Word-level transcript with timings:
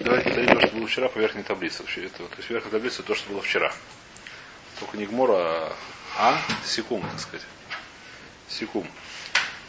Давайте 0.00 0.28
повторим 0.28 0.58
то, 0.58 0.66
что 0.66 0.76
было 0.76 0.86
вчера 0.86 1.08
по 1.08 1.18
верхней 1.18 1.42
таблице. 1.42 1.82
Это, 1.96 2.18
то 2.18 2.36
есть 2.36 2.50
верхняя 2.50 2.70
таблица 2.70 3.02
то, 3.02 3.14
что 3.14 3.30
было 3.30 3.42
вчера. 3.42 3.72
Только 4.78 4.96
не 4.96 5.06
гмора, 5.06 5.36
а, 5.36 5.74
а 6.18 6.38
секум, 6.64 7.02
так 7.02 7.20
сказать. 7.20 7.46
Секум. 8.48 8.86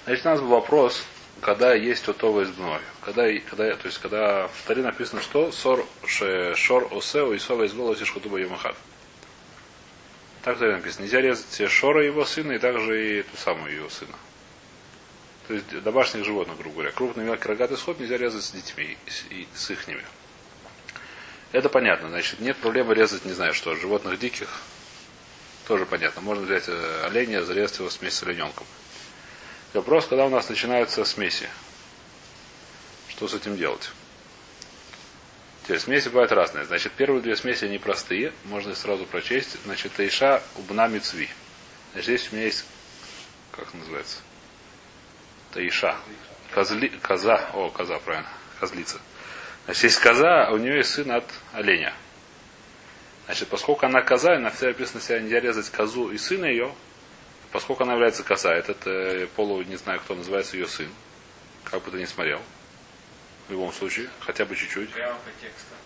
Значит, 0.06 0.26
у 0.26 0.30
нас 0.30 0.40
был 0.42 0.48
вопрос, 0.50 1.06
когда 1.40 1.74
есть 1.74 2.08
отова 2.08 2.44
избной. 2.44 2.80
Когда, 3.02 3.28
когда, 3.50 3.76
то 3.76 3.86
есть, 3.86 4.00
когда 4.00 4.48
в 4.48 4.68
Таре 4.68 4.84
написано, 4.84 5.22
что 5.22 5.52
сор, 5.52 5.86
ше, 6.06 6.54
шор 6.56 6.90
осео 6.92 7.34
и 7.34 7.40
сова 7.40 7.64
из 7.64 7.74
голоса 7.74 8.06
шхутуба 8.06 8.40
ямахат. 8.40 8.76
Так 10.44 10.58
в 10.58 10.62
написано. 10.62 11.04
Нельзя 11.04 11.22
резать 11.22 11.72
шора 11.72 12.04
его 12.04 12.26
сына 12.26 12.54
и 12.54 12.60
также 12.60 13.20
и 13.20 13.24
ту 13.24 13.38
самую 13.38 13.74
его 13.74 13.90
сына. 13.90 14.16
То 15.48 15.54
есть 15.54 15.84
домашних 15.84 16.26
животных, 16.26 16.58
грубо 16.58 16.76
говоря. 16.76 16.92
Крупный 16.92 17.26
мелкий 17.26 17.48
рогатый 17.48 17.78
сход 17.78 18.00
нельзя 18.00 18.18
резать 18.18 18.44
с 18.44 18.52
детьми 18.52 18.98
и 19.30 19.48
с 19.54 19.70
их 19.70 19.88
ними. 19.88 20.04
Это 21.52 21.70
понятно. 21.70 22.10
Значит, 22.10 22.40
нет 22.40 22.58
проблемы 22.58 22.96
резать, 22.96 23.26
не 23.26 23.34
знаю 23.34 23.54
что, 23.54 23.76
животных 23.76 24.20
диких. 24.20 24.62
Тоже 25.68 25.86
понятно. 25.86 26.22
Можно 26.22 26.46
взять 26.46 26.66
э, 26.68 27.06
оленя, 27.06 27.44
зарезать 27.44 27.80
его 27.80 27.90
смесь 27.90 28.14
с 28.14 28.24
олененком. 28.24 28.66
Вопрос, 29.74 30.08
когда 30.08 30.26
у 30.26 30.30
нас 30.30 30.50
начинаются 30.50 31.04
смеси. 31.04 31.50
Что 33.08 33.28
с 33.28 33.34
этим 33.34 33.58
делать? 33.58 33.92
Теперь 35.64 35.80
смеси 35.80 36.10
бывают 36.10 36.32
разные. 36.32 36.66
Значит, 36.66 36.92
первые 36.94 37.22
две 37.22 37.36
смеси 37.36 37.66
они 37.66 37.78
простые, 37.78 38.34
можно 38.46 38.72
их 38.72 38.78
сразу 38.78 39.06
прочесть. 39.06 39.58
Значит, 39.64 39.94
Таиша 39.94 40.44
убна 40.58 40.88
мицви. 40.88 41.30
Значит, 41.94 42.06
здесь 42.08 42.32
у 42.32 42.36
меня 42.36 42.46
есть, 42.46 42.66
как 43.52 43.74
называется, 43.74 44.18
Таиша. 45.54 45.96
Козли, 46.54 46.90
коза, 47.02 47.50
о, 47.54 47.70
коза, 47.70 47.98
правильно, 48.00 48.30
козлица. 48.60 49.00
Значит, 49.66 49.84
есть 49.84 50.00
коза, 50.00 50.48
а 50.48 50.52
у 50.52 50.58
нее 50.58 50.78
есть 50.78 50.92
сын 50.92 51.12
от 51.12 51.26
оленя. 51.54 51.94
Значит, 53.26 53.48
поскольку 53.48 53.86
она 53.86 54.02
коза, 54.02 54.36
и 54.36 54.40
на 54.40 54.52
все 54.52 54.68
написано 54.68 55.02
себя 55.02 55.20
нельзя 55.20 55.40
резать 55.40 55.70
козу 55.70 56.12
и 56.12 56.18
сына 56.18 56.46
ее, 56.46 56.74
поскольку 57.52 57.84
она 57.84 57.94
является 57.94 58.24
коза, 58.24 58.54
этот 58.54 58.86
э, 58.86 59.28
полу, 59.36 59.64
не 59.64 59.78
знаю, 59.78 60.00
кто 60.02 60.16
называется 60.16 60.58
ее 60.58 60.68
сын, 60.68 60.90
как 61.64 61.84
бы 61.84 61.92
ты 61.92 61.98
не 61.98 62.06
смотрел, 62.06 62.42
в 63.48 63.52
любом 63.52 63.72
случае, 63.72 64.10
хотя 64.20 64.46
бы 64.46 64.56
чуть-чуть, 64.56 64.90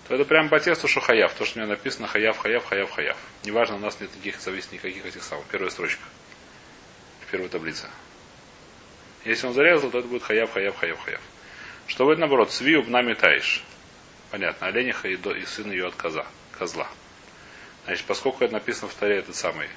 то 0.07 0.15
это 0.15 0.25
прямо 0.25 0.49
по 0.49 0.59
тексту, 0.59 0.87
что 0.87 1.01
хаяв. 1.01 1.33
То, 1.33 1.45
что 1.45 1.59
у 1.59 1.63
меня 1.63 1.73
написано 1.73 2.07
хаяв, 2.07 2.37
хаяв, 2.37 2.65
хаяв, 2.65 2.89
хаяв. 2.91 3.17
Неважно, 3.43 3.75
у 3.75 3.79
нас 3.79 3.99
нет 3.99 4.09
никаких 4.15 4.39
зависит 4.39 4.71
никаких 4.71 5.05
этих 5.05 5.23
самых. 5.23 5.45
Первая 5.47 5.69
строчка. 5.69 6.01
В 7.25 7.31
первой 7.31 7.49
таблице. 7.49 7.87
Если 9.25 9.47
он 9.47 9.53
зарезал, 9.53 9.91
то 9.91 9.99
это 9.99 10.07
будет 10.07 10.23
хаяв, 10.23 10.51
хаяв, 10.51 10.77
хаяв, 10.77 10.99
хаяв. 11.03 11.21
Что 11.87 12.05
будет 12.05 12.19
наоборот? 12.19 12.51
Сви 12.51 12.75
убнами 12.75 13.13
таиш. 13.13 13.63
Понятно. 14.31 14.67
Олениха 14.67 15.07
и, 15.07 15.15
до, 15.15 15.31
и 15.31 15.45
сын 15.45 15.71
ее 15.71 15.87
от 15.87 15.95
коза, 15.95 16.25
козла. 16.57 16.87
Значит, 17.85 18.05
поскольку 18.05 18.43
это 18.43 18.53
написано 18.53 18.89
в 18.89 18.93
таре, 18.93 19.17
этот 19.17 19.35
самый 19.35 19.69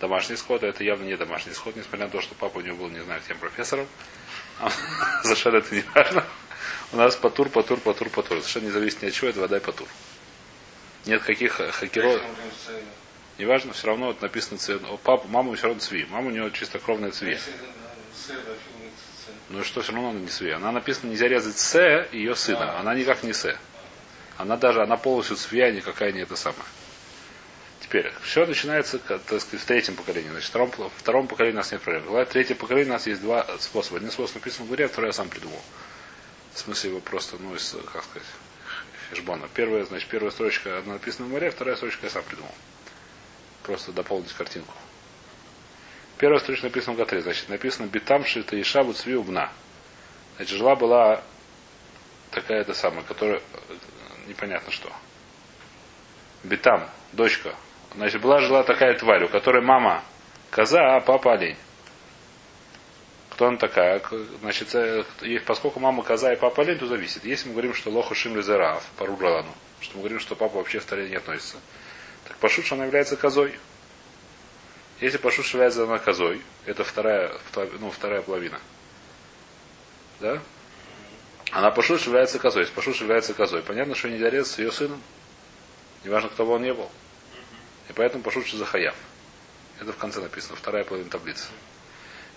домашний 0.00 0.36
сход, 0.36 0.62
а 0.62 0.66
это 0.66 0.82
явно 0.82 1.04
не 1.04 1.16
домашний 1.16 1.52
сход, 1.52 1.76
несмотря 1.76 2.06
на 2.06 2.10
то, 2.10 2.20
что 2.20 2.34
папа 2.34 2.58
у 2.58 2.60
него 2.62 2.76
был, 2.76 2.88
не 2.88 3.02
знаю, 3.02 3.20
тем 3.26 3.38
профессором. 3.38 3.86
Совершенно 5.22 5.58
это 5.58 5.74
не 5.74 5.84
важно. 5.94 6.24
У 6.92 6.96
нас 6.96 7.16
патур, 7.16 7.48
патур, 7.48 7.78
патур, 7.80 8.08
патур. 8.08 8.38
Совершенно 8.38 8.64
не 8.64 8.70
зависит 8.70 9.02
ни 9.02 9.08
от 9.08 9.12
чего, 9.12 9.28
это 9.28 9.40
вода 9.40 9.56
и 9.58 9.60
патур. 9.60 9.88
Нет 11.06 11.22
каких 11.22 11.52
хакеров. 11.52 12.22
Неважно, 13.36 13.72
все 13.72 13.88
равно 13.88 14.06
вот 14.06 14.22
написано. 14.22 14.58
Папа, 15.02 15.26
мама 15.28 15.54
все 15.56 15.66
равно 15.66 15.80
цви. 15.80 16.06
Мама 16.08 16.28
у 16.28 16.30
него 16.30 16.50
чистокровная 16.50 17.10
цви. 17.10 17.38
Ну 19.50 19.60
и 19.60 19.62
что, 19.62 19.82
все 19.82 19.92
равно 19.92 20.10
она 20.10 20.20
не 20.20 20.28
цви. 20.28 20.50
Она 20.50 20.72
написана, 20.72 21.10
нельзя 21.10 21.28
резать 21.28 21.58
с 21.58 22.08
ее 22.12 22.34
сына. 22.34 22.78
Она 22.78 22.94
никак 22.94 23.22
не 23.22 23.32
с. 23.32 23.56
Она 24.36 24.56
даже, 24.56 24.82
она 24.82 24.96
полностью 24.96 25.36
цвия, 25.36 25.70
никакая 25.70 26.12
не 26.12 26.20
это 26.20 26.36
самое. 26.36 26.64
Теперь, 27.80 28.12
все 28.22 28.46
начинается, 28.46 28.98
так 28.98 29.22
сказать, 29.22 29.60
в 29.60 29.64
третьем 29.64 29.94
поколении. 29.94 30.30
Значит, 30.30 30.48
в 30.48 30.50
втором, 30.50 30.70
в 30.70 30.92
втором 30.96 31.28
поколении 31.28 31.56
у 31.56 31.58
нас 31.58 31.70
нет 31.70 31.82
проблем. 31.82 32.04
В 32.04 32.24
третьем 32.26 32.56
поколении 32.56 32.90
у 32.90 32.94
нас 32.94 33.06
есть 33.06 33.20
два 33.20 33.46
способа. 33.60 33.98
Один 33.98 34.10
способ 34.10 34.36
написан 34.36 34.64
в 34.66 34.68
горе, 34.68 34.86
а 34.86 34.88
второй 34.88 35.10
я 35.10 35.12
сам 35.12 35.28
придумал. 35.28 35.60
В 36.54 36.58
смысле 36.58 36.90
его 36.90 37.00
просто, 37.00 37.36
ну, 37.38 37.54
из, 37.54 37.76
как 37.92 38.04
сказать, 38.04 38.28
хешбона. 39.10 39.48
Первая, 39.54 39.84
значит, 39.84 40.08
первая 40.08 40.30
строчка 40.30 40.82
написана 40.86 41.28
в 41.28 41.30
море, 41.30 41.50
вторая 41.50 41.76
строчка 41.76 42.06
я 42.06 42.10
сам 42.10 42.24
придумал. 42.24 42.54
Просто 43.62 43.92
дополнить 43.92 44.32
картинку. 44.32 44.74
Первая 46.18 46.38
строчка 46.38 46.66
написана 46.66 46.94
в 46.94 46.98
Гатре. 46.98 47.20
Значит, 47.20 47.48
написано 47.48 47.86
Битам 47.86 48.24
Шита 48.24 48.60
Иша 48.60 48.84
Буцви 48.84 49.16
Убна. 49.16 49.50
Значит, 50.36 50.56
жила 50.56 50.76
была 50.76 51.22
такая 52.30 52.60
это 52.60 52.74
самая, 52.74 53.02
которая 53.02 53.40
непонятно 54.26 54.72
что. 54.72 54.90
Битам, 56.42 56.88
дочка. 57.12 57.54
Значит, 57.94 58.20
была 58.20 58.40
жила 58.40 58.62
такая 58.62 58.96
тварь, 58.98 59.24
у 59.24 59.28
которой 59.28 59.62
мама 59.62 60.02
коза, 60.50 60.96
а 60.96 61.00
папа 61.00 61.34
олень. 61.34 61.56
Кто 63.30 63.48
она 63.48 63.56
такая? 63.56 64.00
Значит, 64.40 64.74
поскольку 65.46 65.80
мама 65.80 66.02
коза 66.02 66.32
и 66.32 66.36
папа 66.36 66.62
олень, 66.62 66.78
то 66.78 66.86
зависит. 66.86 67.24
Если 67.24 67.48
мы 67.48 67.52
говорим, 67.54 67.74
что 67.74 67.90
лоха 67.90 68.14
шим 68.14 68.36
лизераав, 68.36 68.84
пару 68.96 69.16
ралану, 69.18 69.52
что 69.80 69.96
мы 69.96 70.02
говорим, 70.02 70.20
что 70.20 70.36
папа 70.36 70.58
вообще 70.58 70.78
в 70.78 70.84
таре 70.84 71.08
не 71.08 71.16
относится, 71.16 71.56
так 72.28 72.36
пошут, 72.36 72.66
что 72.66 72.76
она 72.76 72.84
является 72.84 73.16
козой. 73.16 73.58
Если 75.00 75.18
пошут 75.18 75.46
является 75.46 75.84
она 75.84 75.98
козой, 75.98 76.40
это 76.66 76.84
вторая, 76.84 77.32
ну, 77.80 77.90
вторая 77.90 78.22
половина. 78.22 78.60
Да? 80.20 80.40
Она 81.50 81.70
пошут 81.70 82.00
является 82.02 82.38
козой. 82.38 82.62
Если 82.62 82.74
пошут 82.74 82.96
является 82.96 83.34
козой, 83.34 83.62
понятно, 83.62 83.94
что 83.94 84.08
нельзя 84.08 84.30
резать 84.30 84.52
с 84.52 84.58
ее 84.58 84.72
сыном. 84.72 85.00
Неважно, 86.04 86.28
кто 86.28 86.44
бы 86.44 86.52
он 86.52 86.62
не 86.62 86.72
был. 86.72 86.90
И 87.88 87.92
поэтому 87.92 88.22
пошут 88.22 88.46
захаяв. 88.48 88.94
Это 89.80 89.92
в 89.92 89.96
конце 89.96 90.20
написано, 90.20 90.56
вторая 90.56 90.84
половина 90.84 91.10
таблицы. 91.10 91.46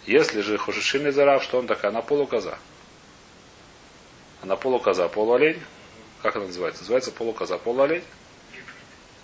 Если 0.06 0.41
же 0.41 0.57
хошишин 0.57 1.12
зарав, 1.12 1.44
что 1.44 1.59
он 1.59 1.67
такая? 1.67 1.91
Она 1.91 2.01
полукоза. 2.01 2.57
Она 4.41 4.56
полукоза, 4.56 5.07
полуолень. 5.07 5.62
Как 6.22 6.35
она 6.35 6.46
называется? 6.46 6.81
Называется 6.81 7.12
полукоза, 7.12 7.57
полуолень. 7.57 8.03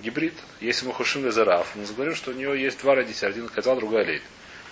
Гибрид. 0.04 0.34
Если 0.60 0.86
мы 0.86 0.94
хошим 0.94 1.32
зарав, 1.32 1.76
мы 1.76 1.86
говорим, 1.86 2.14
что 2.14 2.32
у 2.32 2.34
нее 2.34 2.62
есть 2.62 2.80
два 2.82 2.94
родителя. 2.94 3.30
Один 3.30 3.48
коза, 3.48 3.74
другой 3.76 4.02
олень. 4.02 4.22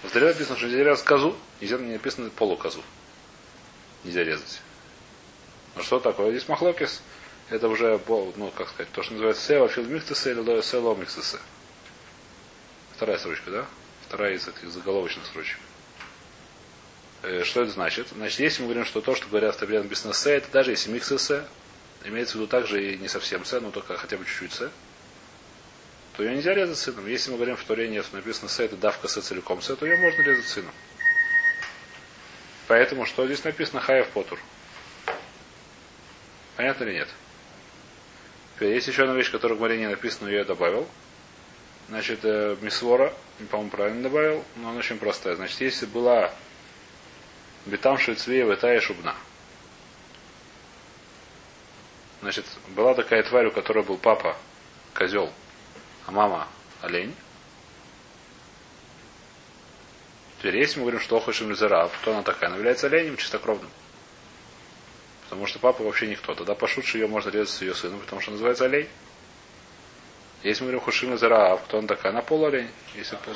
В 0.03 0.09
Таре 0.09 0.27
написано, 0.27 0.57
что 0.57 0.67
нельзя 0.67 0.83
резать 0.83 1.05
козу, 1.05 1.37
нельзя 1.61 1.77
не 1.77 1.93
написано 1.93 2.29
полукозу. 2.29 2.83
Нельзя 4.03 4.23
резать. 4.23 4.61
Ну 5.75 5.83
что 5.83 5.99
такое? 5.99 6.31
Здесь 6.31 6.49
махлокис. 6.49 7.01
Это 7.49 7.67
уже, 7.69 7.99
ну, 8.07 8.51
как 8.55 8.69
сказать, 8.69 8.91
то, 8.91 9.03
что 9.03 9.13
называется 9.13 9.45
сева 9.45 9.69
филмихтесе 9.69 10.31
или 10.31 10.61
село 10.61 10.95
михтесе. 10.95 11.37
Вторая 12.95 13.17
строчка, 13.17 13.51
да? 13.51 13.65
Вторая 14.07 14.33
из 14.33 14.47
этих 14.47 14.69
заголовочных 14.69 15.25
строчек. 15.25 15.59
Э, 17.23 17.43
что 17.43 17.61
это 17.61 17.71
значит? 17.71 18.07
Значит, 18.15 18.39
если 18.39 18.63
мы 18.63 18.69
говорим, 18.69 18.85
что 18.85 19.01
то, 19.01 19.15
что 19.15 19.27
говорят 19.27 19.59
в 19.61 19.69
написано 19.69 20.13
«се», 20.13 20.31
это 20.31 20.51
даже 20.51 20.71
если 20.71 20.91
микс 20.91 21.07
«се», 21.07 21.45
имеется 22.03 22.33
в 22.33 22.35
виду 22.35 22.47
также 22.47 22.93
и 22.93 22.97
не 22.97 23.07
совсем 23.07 23.45
«се», 23.45 23.59
но 23.59 23.71
только 23.71 23.97
хотя 23.97 24.17
бы 24.17 24.25
чуть-чуть 24.25 24.53
«се», 24.53 24.71
то 26.15 26.23
ее 26.23 26.35
нельзя 26.35 26.53
резать 26.53 26.77
сыном. 26.77 27.07
Если 27.07 27.31
мы 27.31 27.37
говорим 27.37 27.55
в 27.55 27.63
Туре 27.63 27.87
нет, 27.87 28.05
написано 28.11 28.49
«се», 28.49 28.65
это 28.65 28.75
давка 28.75 29.07
«се» 29.07 29.21
целиком 29.21 29.61
«се», 29.61 29.75
то 29.75 29.85
ее 29.85 29.97
можно 29.97 30.21
резать 30.21 30.47
сыном. 30.47 30.73
Поэтому 32.67 33.05
что 33.05 33.25
здесь 33.25 33.43
написано 33.43 33.81
«хаев 33.81 34.07
потур»? 34.09 34.39
Понятно 36.55 36.83
или 36.83 36.93
нет? 36.93 37.07
Теперь 38.55 38.73
есть 38.73 38.87
еще 38.87 39.03
одна 39.03 39.15
вещь, 39.15 39.31
которая 39.31 39.57
в 39.57 39.61
море 39.61 39.77
не 39.77 39.87
написана, 39.87 40.29
но 40.29 40.35
я 40.35 40.43
добавил. 40.43 40.87
Значит, 41.89 42.19
э, 42.23 42.55
мисвора, 42.61 43.13
по-моему, 43.49 43.71
правильно 43.71 44.03
добавил, 44.03 44.45
но 44.57 44.69
она 44.69 44.79
очень 44.79 44.97
простая. 44.97 45.35
Значит, 45.35 45.59
если 45.61 45.85
была 45.85 46.31
Бетам 47.65 47.97
Швецвея 47.97 48.45
Витая 48.45 48.79
Шубна. 48.79 49.15
Значит, 52.21 52.45
была 52.69 52.93
такая 52.93 53.23
тварь, 53.23 53.47
у 53.47 53.51
которой 53.51 53.83
был 53.83 53.97
папа 53.97 54.37
козел, 54.93 55.31
а 56.05 56.11
мама 56.11 56.47
олень. 56.81 57.15
Теперь, 60.39 60.57
если 60.57 60.79
мы 60.79 60.85
говорим, 60.85 61.01
что 61.01 61.17
Охашим 61.17 61.51
Лизарав, 61.51 61.95
кто 62.01 62.13
она 62.13 62.23
такая? 62.23 62.47
Она 62.47 62.57
является 62.57 62.87
оленем 62.87 63.17
чистокровным. 63.17 63.69
Потому 65.25 65.45
что 65.45 65.59
папа 65.59 65.83
вообще 65.83 66.07
никто. 66.07 66.33
Тогда 66.33 66.55
пошутше 66.55 66.97
ее 66.97 67.07
можно 67.07 67.29
резать 67.29 67.53
с 67.53 67.61
ее 67.61 67.75
сыном, 67.75 67.99
потому 67.99 68.21
что 68.21 68.31
называется 68.31 68.65
олень. 68.65 68.89
Если 70.43 70.63
мы 70.63 70.71
говорим 70.71 70.83
Хушим 70.83 71.11
Лизарав, 71.13 71.63
кто 71.63 71.77
он 71.77 71.85
такая? 71.85 72.11
Она 72.11 72.21
полуолень. 72.23 72.69
Если 72.95 73.15
а 73.15 73.19
пол... 73.19 73.35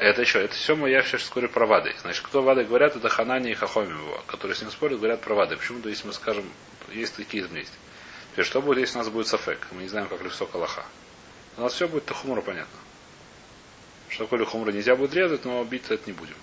Это 0.00 0.20
еще, 0.20 0.44
это 0.44 0.54
все 0.54 0.86
я 0.86 1.02
сейчас 1.02 1.28
говорю 1.30 1.48
про 1.48 1.66
вады. 1.66 1.94
Значит, 2.02 2.22
кто 2.24 2.42
вады 2.42 2.64
говорят, 2.64 2.94
это 2.94 3.08
Ханани 3.08 3.50
и 3.50 3.54
Хахомимова, 3.54 4.22
которые 4.26 4.54
с 4.54 4.60
ним 4.60 4.70
спорят, 4.70 4.98
говорят 4.98 5.22
про 5.22 5.34
вады. 5.34 5.56
Почему-то, 5.56 5.88
если 5.88 6.06
мы 6.06 6.12
скажем, 6.12 6.44
есть 6.92 7.16
такие 7.16 7.44
вместе. 7.44 7.74
Теперь, 8.38 8.50
что 8.50 8.62
будет, 8.62 8.78
если 8.78 8.94
у 8.94 8.98
нас 8.98 9.08
будет 9.08 9.26
сафек? 9.26 9.66
Мы 9.72 9.82
не 9.82 9.88
знаем, 9.88 10.06
как 10.06 10.22
левсок 10.22 10.54
Аллаха. 10.54 10.84
У 11.56 11.60
нас 11.60 11.72
все 11.72 11.88
будет 11.88 12.04
тахумра 12.04 12.40
понятно. 12.40 12.78
Что 14.08 14.26
такое 14.26 14.44
хумра 14.44 14.70
нельзя 14.70 14.94
будет 14.94 15.12
резать, 15.12 15.44
но 15.44 15.64
бить 15.64 15.82
это 15.88 16.04
не 16.06 16.12
будем. 16.12 16.36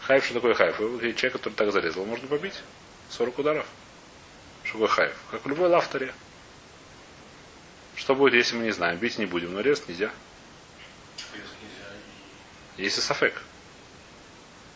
Хайф, 0.00 0.26
что 0.26 0.34
такое 0.34 0.52
хайф? 0.52 0.76
Человек, 0.76 1.32
который 1.32 1.54
так 1.54 1.72
зарезал, 1.72 2.04
можно 2.04 2.28
побить. 2.28 2.60
40 3.08 3.38
ударов. 3.38 3.66
Что 4.62 4.74
такое 4.74 4.88
хайф? 4.88 5.16
Как 5.30 5.46
в 5.46 5.48
любой 5.48 5.70
лавторе. 5.70 6.12
Что 7.96 8.14
будет, 8.14 8.34
если 8.34 8.56
мы 8.56 8.64
не 8.64 8.72
знаем? 8.72 8.98
Бить 8.98 9.16
не 9.16 9.24
будем, 9.24 9.54
но 9.54 9.62
резать 9.62 9.88
нельзя. 9.88 10.10
Если 12.76 13.00
сафек. 13.00 13.40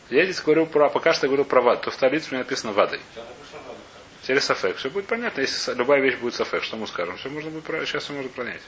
Я 0.09 0.25
здесь 0.25 0.41
говорю 0.41 0.65
про, 0.65 0.89
пока 0.89 1.13
что 1.13 1.27
говорю 1.27 1.45
про 1.45 1.61
вад, 1.61 1.83
то 1.83 1.91
в 1.91 1.97
таблице 1.99 2.29
у 2.31 2.33
меня 2.33 2.45
написано 2.45 2.73
вадой. 2.73 3.03
Теперь 4.29 4.43
сафек. 4.43 4.77
Все 4.77 4.91
будет 4.91 5.07
понятно, 5.07 5.41
если 5.41 5.73
любая 5.73 6.03
вещь 6.03 6.17
будет 6.17 6.35
сафек, 6.35 6.63
что 6.63 6.77
мы 6.77 6.87
скажем? 6.87 7.17
Все 7.17 7.31
можно 7.31 7.49
будет, 7.49 7.65
сейчас 7.89 8.05
все 8.05 8.13
можно 8.13 8.29
пронять. 8.29 8.61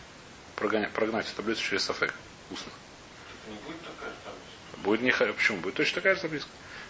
Прогонять, 0.57 0.91
прогнать 0.93 1.31
таблицу 1.37 1.63
через 1.63 1.85
сафек. 1.85 2.15
Устно. 2.51 2.73
Будет 4.79 5.03
не 5.03 5.13
Почему? 5.13 5.59
Будет 5.59 5.75
точно 5.75 5.97
такая 5.97 6.15
же 6.15 6.23
таблица. 6.23 6.47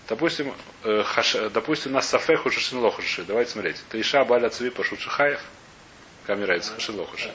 Допустим, 0.09 0.55
э, 0.85 1.03
хаш, 1.03 1.35
допустим, 1.53 1.91
у 1.91 1.95
нас 1.95 2.09
сафех 2.09 2.43
хушишин 2.43 2.79
лохуши. 2.79 3.25
Давайте 3.25 3.51
смотреть. 3.51 3.83
Таиша 3.89 4.25
баля 4.25 4.49
цви 4.51 4.71
пашут 4.71 5.01
шихаев. 5.01 5.41
Камерается 6.29 6.73
хашин 6.73 6.95
лохуши. 6.95 7.35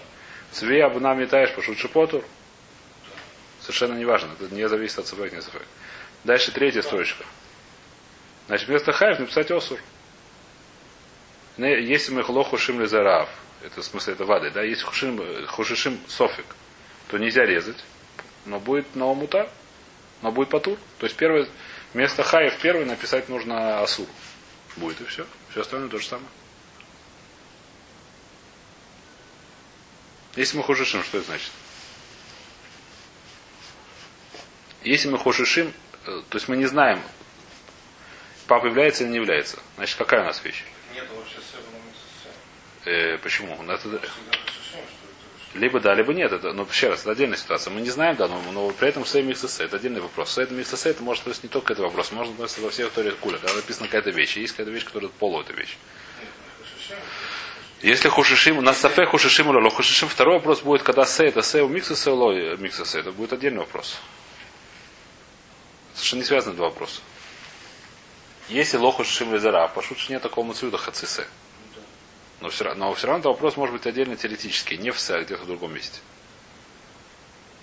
Цви 0.54 0.80
абна 0.80 1.16
метаешь 1.16 1.54
пашут 1.54 1.78
шипотур. 1.78 2.24
Совершенно 3.60 3.96
не 3.96 4.06
важно. 4.06 4.32
Это 4.40 4.56
не 4.56 4.70
зависит 4.70 5.00
от 5.00 5.08
сафек, 5.08 5.34
не 5.34 5.42
сафек. 5.42 5.64
Дальше 6.24 6.54
третья 6.54 6.82
строчка. 6.82 7.26
Значит, 8.48 8.70
вместо 8.70 8.94
хаев 8.94 9.20
написать 9.20 9.52
осур. 9.52 9.82
Если 11.58 12.12
мы 12.12 12.24
хлохушим 12.24 12.82
лизарав, 12.82 13.30
это 13.64 13.82
в 13.82 13.86
смысле 13.86 14.14
это 14.14 14.26
вады, 14.26 14.52
да, 14.52 14.62
если 14.62 14.84
хушим, 14.84 15.48
хушишим 15.48 16.00
софик, 16.08 16.46
то 17.08 17.18
нельзя 17.18 17.46
резать, 17.46 17.82
но 18.46 18.60
будет 18.60 18.96
наомутар, 18.96 19.50
но 20.22 20.32
будет 20.32 20.50
патур. 20.50 20.78
То 21.00 21.06
есть 21.06 21.16
первое, 21.16 21.48
вместо 21.94 22.24
хаев 22.24 22.60
первый 22.60 22.86
написать 22.86 23.30
нужно 23.30 23.82
асур. 23.82 24.08
Будет 24.76 25.00
и 25.00 25.06
все. 25.06 25.26
Все 25.52 25.62
остальное 25.62 25.90
то 25.90 25.98
же 25.98 26.06
самое. 26.06 26.28
Если 30.36 30.58
мы 30.58 30.64
хушишим, 30.64 31.02
что 31.04 31.20
это 31.20 31.28
значит? 31.28 31.52
Если 34.84 35.08
мы 35.08 35.18
хушишим, 35.18 35.74
э, 36.06 36.22
то 36.30 36.36
есть 36.38 36.50
мы 36.50 36.58
не 36.58 36.66
знаем, 36.66 37.02
папа 38.48 38.68
является 38.68 39.04
или 39.04 39.12
не 39.12 39.18
является. 39.18 39.60
Значит, 39.78 39.98
какая 39.98 40.22
у 40.22 40.26
нас 40.26 40.44
вещь? 40.44 40.66
Э, 42.86 43.18
Почему? 43.18 43.62
Ну, 43.62 43.72
это, 43.74 44.00
либо 45.56 45.80
да, 45.80 45.94
либо 45.94 46.14
нет. 46.14 46.32
Это, 46.32 46.54
но 46.54 46.68
еще 46.70 46.90
раз, 46.90 47.02
это 47.02 47.12
отдельная 47.12 47.38
ситуация. 47.38 47.72
Мы 47.72 47.82
не 47.82 47.90
знаем, 47.90 48.16
да, 48.18 48.28
но, 48.28 48.42
но 48.52 48.70
при 48.70 48.90
этом 48.90 49.04
все 49.06 49.24
миксесе. 49.24 49.64
Это 49.64 49.78
отдельный 49.78 50.02
вопрос. 50.02 50.38
Это 50.38 50.54
миксесе, 50.54 50.90
это 50.90 51.02
может 51.02 51.24
быть 51.24 51.42
не 51.44 51.50
только 51.50 51.74
этот 51.74 51.86
вопрос. 51.86 52.12
Можно 52.12 52.34
относиться 52.34 52.62
во 52.62 52.70
всех 52.70 52.90
историях 52.90 53.16
куля. 53.18 53.38
Когда 53.38 53.56
написана 53.56 53.88
какая-то 53.88 54.12
вещь. 54.12 54.38
Есть 54.38 54.54
какая-то 54.54 54.72
вещь, 54.72 54.86
которая 54.86 55.10
полу 55.10 55.42
эта 55.42 55.54
вещь. 55.54 55.78
Если 57.82 58.10
хушишим, 58.10 58.58
у 58.58 58.62
нас 58.62 58.80
сафе 58.80 59.06
хушишим 59.06 59.50
или 59.50 59.70
хушишим, 59.70 60.10
второй 60.10 60.36
вопрос 60.36 60.62
будет, 60.62 60.84
когда 60.84 61.06
се, 61.06 61.28
это 61.28 61.42
се 61.42 61.62
у 61.62 61.68
миксесе, 61.68 62.10
ло 62.10 62.32
миксесе. 62.58 63.00
Это 63.00 63.12
будет 63.12 63.34
отдельный 63.34 63.60
вопрос. 63.60 63.98
Совершенно 65.94 66.20
не 66.20 66.26
связаны 66.26 66.56
два 66.56 66.68
вопроса. 66.68 67.02
Если 68.50 68.78
лоху 68.78 69.04
шишим 69.04 69.34
лизара, 69.34 69.68
пошут 69.68 69.98
нет 70.10 70.22
такого 70.22 70.46
муцюда 70.46 70.78
хацисе. 70.78 71.26
Но 72.46 72.52
все, 72.52 72.76
но 72.76 72.94
все 72.94 73.08
равно 73.08 73.32
вопрос 73.32 73.58
может 73.58 73.74
быть 73.74 73.88
отдельно 73.88 74.16
теоретический, 74.16 74.78
не 74.78 74.92
в 74.92 75.00
Се, 75.00 75.16
а 75.16 75.24
где-то 75.24 75.46
в 75.46 75.48
другом 75.48 75.74
месте. 75.74 76.00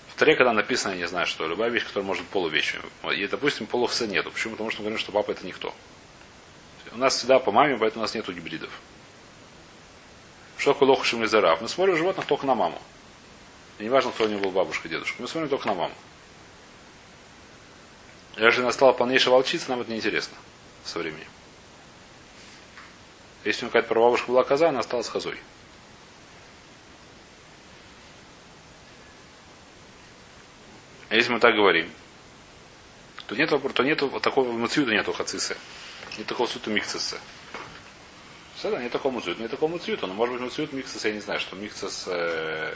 В 0.09 0.15
Таре, 0.15 0.35
когда 0.35 0.51
написано, 0.51 0.91
я 0.91 0.97
не 0.97 1.07
знаю, 1.07 1.25
что 1.25 1.47
любая 1.47 1.69
вещь, 1.69 1.85
которая 1.85 2.05
может 2.05 2.23
быть 2.23 2.31
полувещью. 2.31 2.83
И, 3.15 3.25
допустим, 3.27 3.65
полусе 3.65 4.07
нету. 4.07 4.29
Почему? 4.29 4.55
Потому 4.55 4.71
что 4.71 4.81
мы 4.81 4.87
говорим, 4.87 4.99
что 4.99 5.13
папа 5.13 5.31
это 5.31 5.45
никто. 5.45 5.73
У 6.91 6.97
нас 6.97 7.15
всегда 7.15 7.39
по 7.39 7.53
маме, 7.53 7.77
поэтому 7.77 8.01
у 8.01 8.03
нас 8.03 8.13
нету 8.13 8.33
гибридов. 8.33 8.71
Что 10.57 10.73
такое 10.73 10.89
лохушим 10.89 11.23
лизарав? 11.23 11.61
Мы 11.61 11.69
смотрим 11.69 11.95
животных 11.95 12.25
только 12.25 12.45
на 12.45 12.53
маму. 12.53 12.81
И 13.79 13.83
не 13.83 13.89
важно, 13.89 14.11
кто 14.11 14.25
у 14.25 14.27
него 14.27 14.41
был 14.41 14.51
бабушка, 14.51 14.89
дедушка. 14.89 15.21
Мы 15.21 15.29
смотрим 15.29 15.49
только 15.49 15.67
на 15.67 15.75
маму. 15.75 15.95
Если 18.35 18.59
она 18.59 18.73
стала 18.73 18.91
полнейшей 18.91 19.31
волчицей, 19.31 19.69
нам 19.69 19.79
это 19.79 19.91
неинтересно 19.91 20.35
со 20.83 20.99
временем. 20.99 21.32
Если 23.43 23.61
у 23.61 23.63
него 23.65 23.71
какая-то 23.71 23.89
прабабушка 23.89 24.27
была 24.27 24.43
коза, 24.43 24.69
она 24.69 24.79
осталась 24.79 25.09
козой. 25.09 25.37
А 31.09 31.15
если 31.15 31.31
мы 31.31 31.39
так 31.39 31.53
говорим, 31.55 31.91
то 33.27 33.35
нет, 33.35 33.49
то 33.49 33.83
нету 33.83 34.09
такого 34.19 34.51
муцюта 34.51 34.91
нету 34.91 35.13
хацисы. 35.13 35.57
Нет 36.17 36.27
такого 36.27 36.47
суту 36.47 36.71
микциса. 36.71 37.19
Все, 38.55 38.71
да, 38.71 38.81
нет 38.81 38.91
такого 38.91 39.11
муцюта, 39.11 39.41
нет 39.41 39.51
такого 39.51 39.71
муцюта, 39.71 40.07
но 40.07 40.13
может 40.13 40.33
быть 40.35 40.43
муцют 40.43 40.71
микцис, 40.71 41.03
я 41.03 41.11
не 41.11 41.19
знаю, 41.19 41.39
что 41.39 41.55
микцис 41.55 42.05
э, 42.07 42.73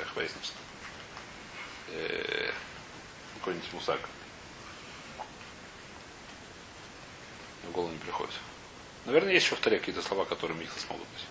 э, 1.92 2.52
какой-нибудь 3.36 3.74
мусак. 3.74 4.00
В 7.64 7.72
голову 7.72 7.92
не 7.92 8.00
приходит. 8.00 8.36
Наверное, 9.08 9.32
есть 9.32 9.46
еще 9.46 9.56
в 9.56 9.62
таре 9.62 9.80
какие-то 9.80 10.02
слова, 10.02 10.26
которые 10.26 10.60
микса 10.60 10.78
смогут 10.82 11.08
быть. 11.08 11.26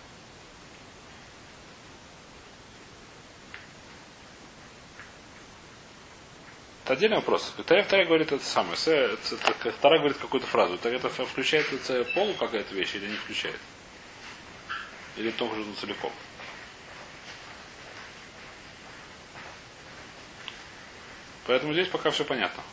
Это 6.83 6.93
отдельный 6.93 7.17
вопрос. 7.17 7.53
Таре 7.67 8.05
говорит 8.05 8.31
это 8.31 8.43
самое. 8.43 8.75
Тара 9.79 9.99
говорит 9.99 10.17
какую-то 10.17 10.47
фразу. 10.47 10.79
Это 10.81 11.07
включает 11.09 11.71
это 11.71 12.03
полу 12.15 12.33
какая-то 12.33 12.73
вещь 12.73 12.95
или 12.95 13.09
не 13.09 13.15
включает? 13.15 13.59
Или 15.15 15.29
только 15.29 15.55
же 15.57 15.65
целиком? 15.79 16.11
Поэтому 21.45 21.73
здесь 21.73 21.89
пока 21.89 22.09
все 22.09 22.25
понятно. 22.25 22.63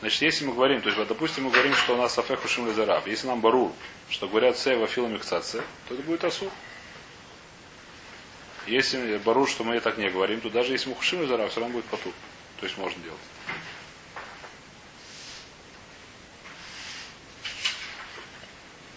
Значит, 0.00 0.22
если 0.22 0.46
мы 0.46 0.54
говорим, 0.54 0.80
то 0.80 0.88
есть, 0.88 1.08
допустим, 1.08 1.44
мы 1.44 1.50
говорим, 1.50 1.74
что 1.74 1.94
у 1.94 1.96
нас 1.96 2.14
сафеху 2.14 2.48
шим. 2.48 2.66
Если 3.06 3.26
нам 3.26 3.40
барур, 3.40 3.72
что 4.08 4.28
говорят 4.28 4.56
се 4.56 4.76
вафила 4.76 5.06
миксация, 5.06 5.62
то 5.88 5.94
это 5.94 6.02
будет 6.02 6.24
асур. 6.24 6.50
Если 8.66 9.18
барур, 9.18 9.48
что 9.48 9.62
мы 9.62 9.78
так 9.80 9.98
не 9.98 10.08
говорим, 10.08 10.40
то 10.40 10.48
даже 10.48 10.72
если 10.72 10.88
мы 10.88 10.94
хушим 10.94 11.22
лезараб, 11.22 11.50
все 11.50 11.60
равно 11.60 11.74
будет 11.74 11.84
потур. 11.86 12.12
То 12.60 12.66
есть 12.66 12.78
можно 12.78 13.02
делать. 13.02 13.18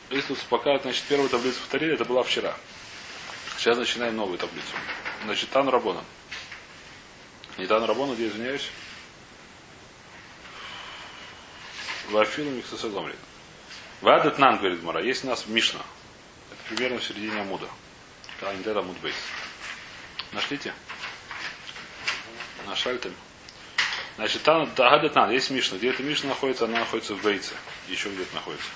Если 0.09 0.33
успокаивать, 0.33 0.83
значит, 0.83 1.03
первую 1.05 1.29
таблицу 1.29 1.59
повторили, 1.59 1.95
это 1.95 2.05
была 2.05 2.23
вчера. 2.23 2.55
Сейчас 3.57 3.77
начинаем 3.77 4.15
новую 4.15 4.37
таблицу. 4.37 4.75
Значит, 5.25 5.49
Тан 5.49 5.67
Рабона. 5.69 6.03
Не 7.57 7.65
Тан 7.65 7.83
Рабона, 7.83 8.13
где 8.13 8.27
извиняюсь. 8.27 8.69
Вафилу 12.09 12.51
Миксасагомрин. 12.51 13.15
Вадат 14.01 14.37
Нан, 14.37 14.57
говорит 14.57 14.83
Мара, 14.83 15.01
есть 15.01 15.23
у 15.23 15.27
нас 15.27 15.47
Мишна. 15.47 15.81
Это 16.51 16.75
примерно 16.75 16.99
в 16.99 17.03
середине 17.03 17.39
Амуда. 17.41 17.67
Каландер 18.39 18.77
Амуд 18.77 18.97
Бейс. 18.99 19.15
Нашлите? 20.33 20.73
Нашальтем. 22.67 23.13
Значит, 24.15 24.43
там 24.43 24.63
Агадат 24.63 25.15
Нан, 25.15 25.31
есть 25.31 25.49
Мишна. 25.51 25.77
Где 25.77 25.89
эта 25.89 26.03
Мишна 26.03 26.29
находится? 26.29 26.65
Она 26.65 26.79
находится 26.79 27.15
в 27.15 27.21
Бейце. 27.21 27.53
Еще 27.87 28.09
где-то 28.09 28.35
находится. 28.35 28.67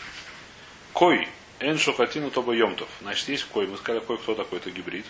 Кой. 0.94 1.28
Эн 1.60 1.78
Шухатину 1.78 2.32
Тоба 2.32 2.54
Йомтов. 2.54 2.88
Значит, 3.02 3.28
есть 3.30 3.46
кой. 3.46 3.68
Мы 3.68 3.78
сказали, 3.78 4.00
кой 4.04 4.18
кто 4.18 4.36
такой? 4.36 4.60
Это 4.60 4.72
гибрид. 4.72 5.06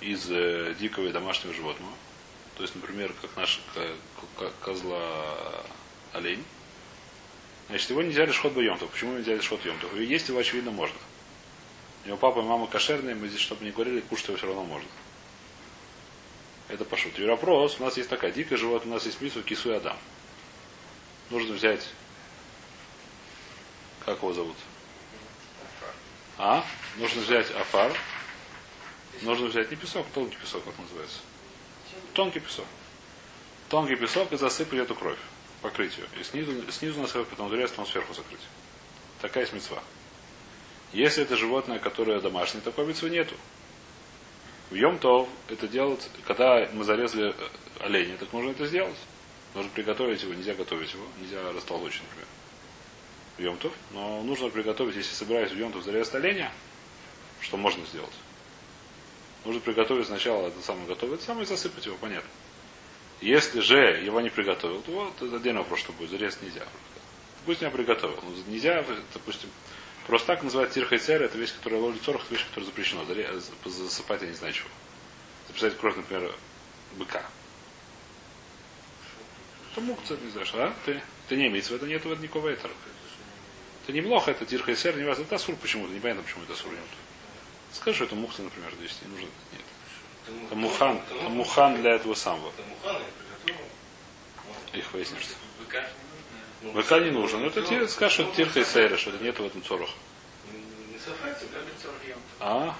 Из 0.00 0.30
э, 0.30 0.74
дикого 0.78 1.08
и 1.08 1.12
домашнего 1.12 1.52
животного. 1.52 1.92
То 2.56 2.62
есть, 2.62 2.74
например, 2.74 3.12
как 3.20 3.36
наш 3.36 3.60
козла 4.60 5.64
олень. 6.12 6.44
Значит, 7.68 7.90
его 7.90 8.02
нельзя 8.02 8.26
решхот 8.26 8.56
йомтов. 8.56 8.90
Почему 8.90 9.14
нельзя 9.14 9.34
решхот 9.34 9.64
йомтов? 9.64 9.94
Есть 9.96 10.28
его, 10.28 10.38
очевидно, 10.38 10.70
можно. 10.70 10.96
У 12.04 12.08
него 12.08 12.16
папа 12.16 12.40
и 12.40 12.42
мама 12.42 12.66
кошерные, 12.66 13.14
мы 13.14 13.28
здесь, 13.28 13.40
чтобы 13.40 13.64
не 13.64 13.70
говорили, 13.70 14.00
кушать 14.00 14.28
его 14.28 14.36
все 14.36 14.46
равно 14.46 14.64
можно. 14.64 14.88
Это 16.68 16.84
пошут. 16.84 17.18
И 17.18 17.24
вопрос, 17.24 17.76
у 17.78 17.84
нас 17.84 17.96
есть 17.96 18.08
такая 18.08 18.32
дикая 18.32 18.56
животное, 18.56 18.92
у 18.92 18.94
нас 18.94 19.06
есть 19.06 19.20
мису 19.20 19.42
кису 19.42 19.72
и 19.72 19.76
адам. 19.76 19.96
Нужно 21.30 21.54
взять, 21.54 21.86
как 24.04 24.18
его 24.18 24.32
зовут? 24.32 24.56
А? 26.38 26.64
Нужно 26.96 27.22
взять 27.22 27.50
афар. 27.52 27.92
Нужно 29.20 29.46
взять 29.46 29.70
не 29.70 29.76
песок, 29.76 30.06
тонкий 30.12 30.36
песок, 30.36 30.64
как 30.64 30.76
называется. 30.78 31.18
Тонкий 32.14 32.40
песок. 32.40 32.66
Тонкий 33.68 33.94
песок 33.94 34.32
и 34.32 34.36
засыпать 34.36 34.80
эту 34.80 34.94
кровь 34.94 35.18
покрытию. 35.62 36.06
И 36.20 36.24
снизу, 36.24 36.70
снизу 36.70 37.00
на 37.00 37.06
свое, 37.06 37.24
потом 37.24 37.48
потом 37.70 37.86
сверху 37.86 38.12
закрыть. 38.12 38.40
Такая 39.20 39.46
есть. 39.46 39.82
Если 40.92 41.22
это 41.22 41.36
животное, 41.36 41.78
которое 41.78 42.20
домашнее, 42.20 42.62
такой 42.62 42.84
мецвы 42.86 43.08
нету. 43.08 43.34
В 44.70 44.74
Йом-Тов 44.74 45.28
это 45.48 45.68
делать, 45.68 46.10
когда 46.26 46.68
мы 46.72 46.84
зарезали 46.84 47.30
э, 47.30 47.48
оленя, 47.80 48.16
так 48.18 48.32
можно 48.32 48.50
это 48.50 48.66
сделать. 48.66 48.96
Нужно 49.54 49.70
приготовить 49.70 50.22
его, 50.22 50.34
нельзя 50.34 50.54
готовить 50.54 50.92
его, 50.92 51.04
нельзя 51.20 51.52
растолочь, 51.52 52.00
например. 52.00 52.26
В 53.36 53.40
Йомтов. 53.40 53.72
Но 53.92 54.22
нужно 54.22 54.48
приготовить, 54.48 54.96
если 54.96 55.14
собираюсь 55.14 55.52
в 55.52 55.58
Йомтов 55.58 55.84
зарезать 55.84 56.14
оленя, 56.14 56.52
что 57.40 57.56
можно 57.56 57.84
сделать. 57.86 58.12
Нужно 59.44 59.60
приготовить 59.60 60.06
сначала 60.06 60.48
это 60.48 60.60
самое 60.62 60.86
готовое, 60.86 61.16
это 61.16 61.24
самое 61.24 61.46
засыпать 61.46 61.84
его, 61.84 61.96
понятно. 61.96 62.30
Если 63.22 63.60
же 63.60 63.76
его 63.76 64.20
не 64.20 64.30
приготовил, 64.30 64.82
то 64.82 64.90
вот 64.90 65.22
это 65.22 65.36
отдельный 65.36 65.60
вопрос, 65.60 65.78
что 65.78 65.92
будет. 65.92 66.10
Зарезать 66.10 66.42
нельзя. 66.42 66.66
Пусть 67.46 67.60
меня 67.60 67.70
приготовил. 67.70 68.18
Но 68.20 68.52
нельзя, 68.52 68.84
допустим, 69.14 69.48
просто 70.08 70.26
так 70.26 70.42
называть 70.42 70.72
тирха 70.72 70.98
царь, 70.98 71.22
это 71.22 71.38
вещь, 71.38 71.54
которая 71.54 71.80
ловит 71.80 72.02
это 72.02 72.20
вещь, 72.30 72.44
которая 72.48 72.66
запрещена. 72.66 73.04
Засыпать 73.64 74.22
я 74.22 74.28
не 74.28 74.34
знаю 74.34 74.52
чего. 74.52 74.68
Записать 75.46 75.78
кровь, 75.78 75.96
например, 75.96 76.34
быка. 76.96 77.22
Это 79.70 79.80
мукца, 79.82 80.16
не 80.16 80.30
знаешь, 80.32 80.50
а? 80.54 80.74
Ты, 80.84 81.00
ты 81.28 81.36
не 81.36 81.46
имеется 81.46 81.74
в 81.74 81.76
этом 81.76 81.88
нет 81.88 82.04
никакого 82.04 82.48
этого. 82.48 82.72
Это 83.84 83.92
не 83.92 84.02
плохо, 84.02 84.32
это 84.32 84.44
тирха 84.46 84.72
и 84.72 84.98
не 84.98 85.04
важно. 85.04 85.22
Это 85.22 85.36
асур 85.36 85.54
почему-то, 85.54 85.92
непонятно, 85.92 86.24
почему 86.24 86.42
это 86.42 86.54
асур. 86.54 86.72
Скажи, 87.72 87.94
что 87.94 88.04
это 88.06 88.16
мухта, 88.16 88.42
например, 88.42 88.72
здесь 88.80 88.98
не 89.02 89.12
нужно. 89.12 89.28
Нет. 89.52 89.62
Это 90.26 90.54
мухан, 90.54 91.00
это 91.10 91.28
мухан 91.28 91.80
для 91.80 91.94
этого 91.94 92.14
самого. 92.14 92.52
Их 94.72 94.92
выяснишь. 94.92 95.22
Быка 96.62 97.00
не 97.00 97.10
нужен. 97.10 97.40
Но 97.40 97.48
это 97.48 97.62
тебе 97.62 97.88
скажешь, 97.88 98.14
что 98.14 98.34
тирха 98.36 98.60
и 98.60 98.64
сейра, 98.64 98.96
что 98.96 99.10
это 99.10 99.22
нет 99.22 99.38
в 99.38 99.44
этом 99.44 99.62
цорах. 99.62 99.90
А? 102.40 102.76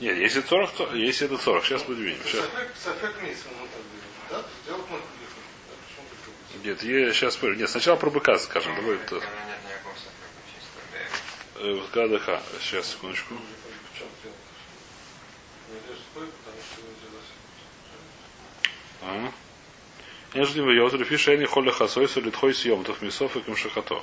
Нет, 0.00 0.16
если 0.16 0.40
цорах, 0.40 0.72
то 0.72 0.94
если 0.94 1.26
это 1.26 1.38
цорах, 1.38 1.64
сейчас 1.64 1.82
будем 1.82 2.02
видеть. 2.02 2.22
Сейчас. 2.24 2.46
Нет, 6.64 6.82
я 6.82 7.12
сейчас 7.12 7.34
спорю. 7.34 7.56
Нет, 7.56 7.70
сначала 7.70 7.96
про 7.96 8.10
быка 8.10 8.38
скажем. 8.38 8.74
Давай 8.74 8.96
это. 8.96 9.20
КДХ. 11.92 12.40
Сейчас, 12.60 12.90
секундочку. 12.92 13.34
Ага. 19.02 19.32
Нежели 20.34 20.60
в 20.60 20.70
Йозры 20.70 21.04
фиша 21.04 21.36
не 21.36 21.46
холя 21.46 21.72
хасой 21.72 22.08
солитхой 22.08 22.54
съем, 22.54 22.84
тох 22.84 23.00
мясов 23.00 23.36
и 23.36 23.40
камшахато. 23.40 24.02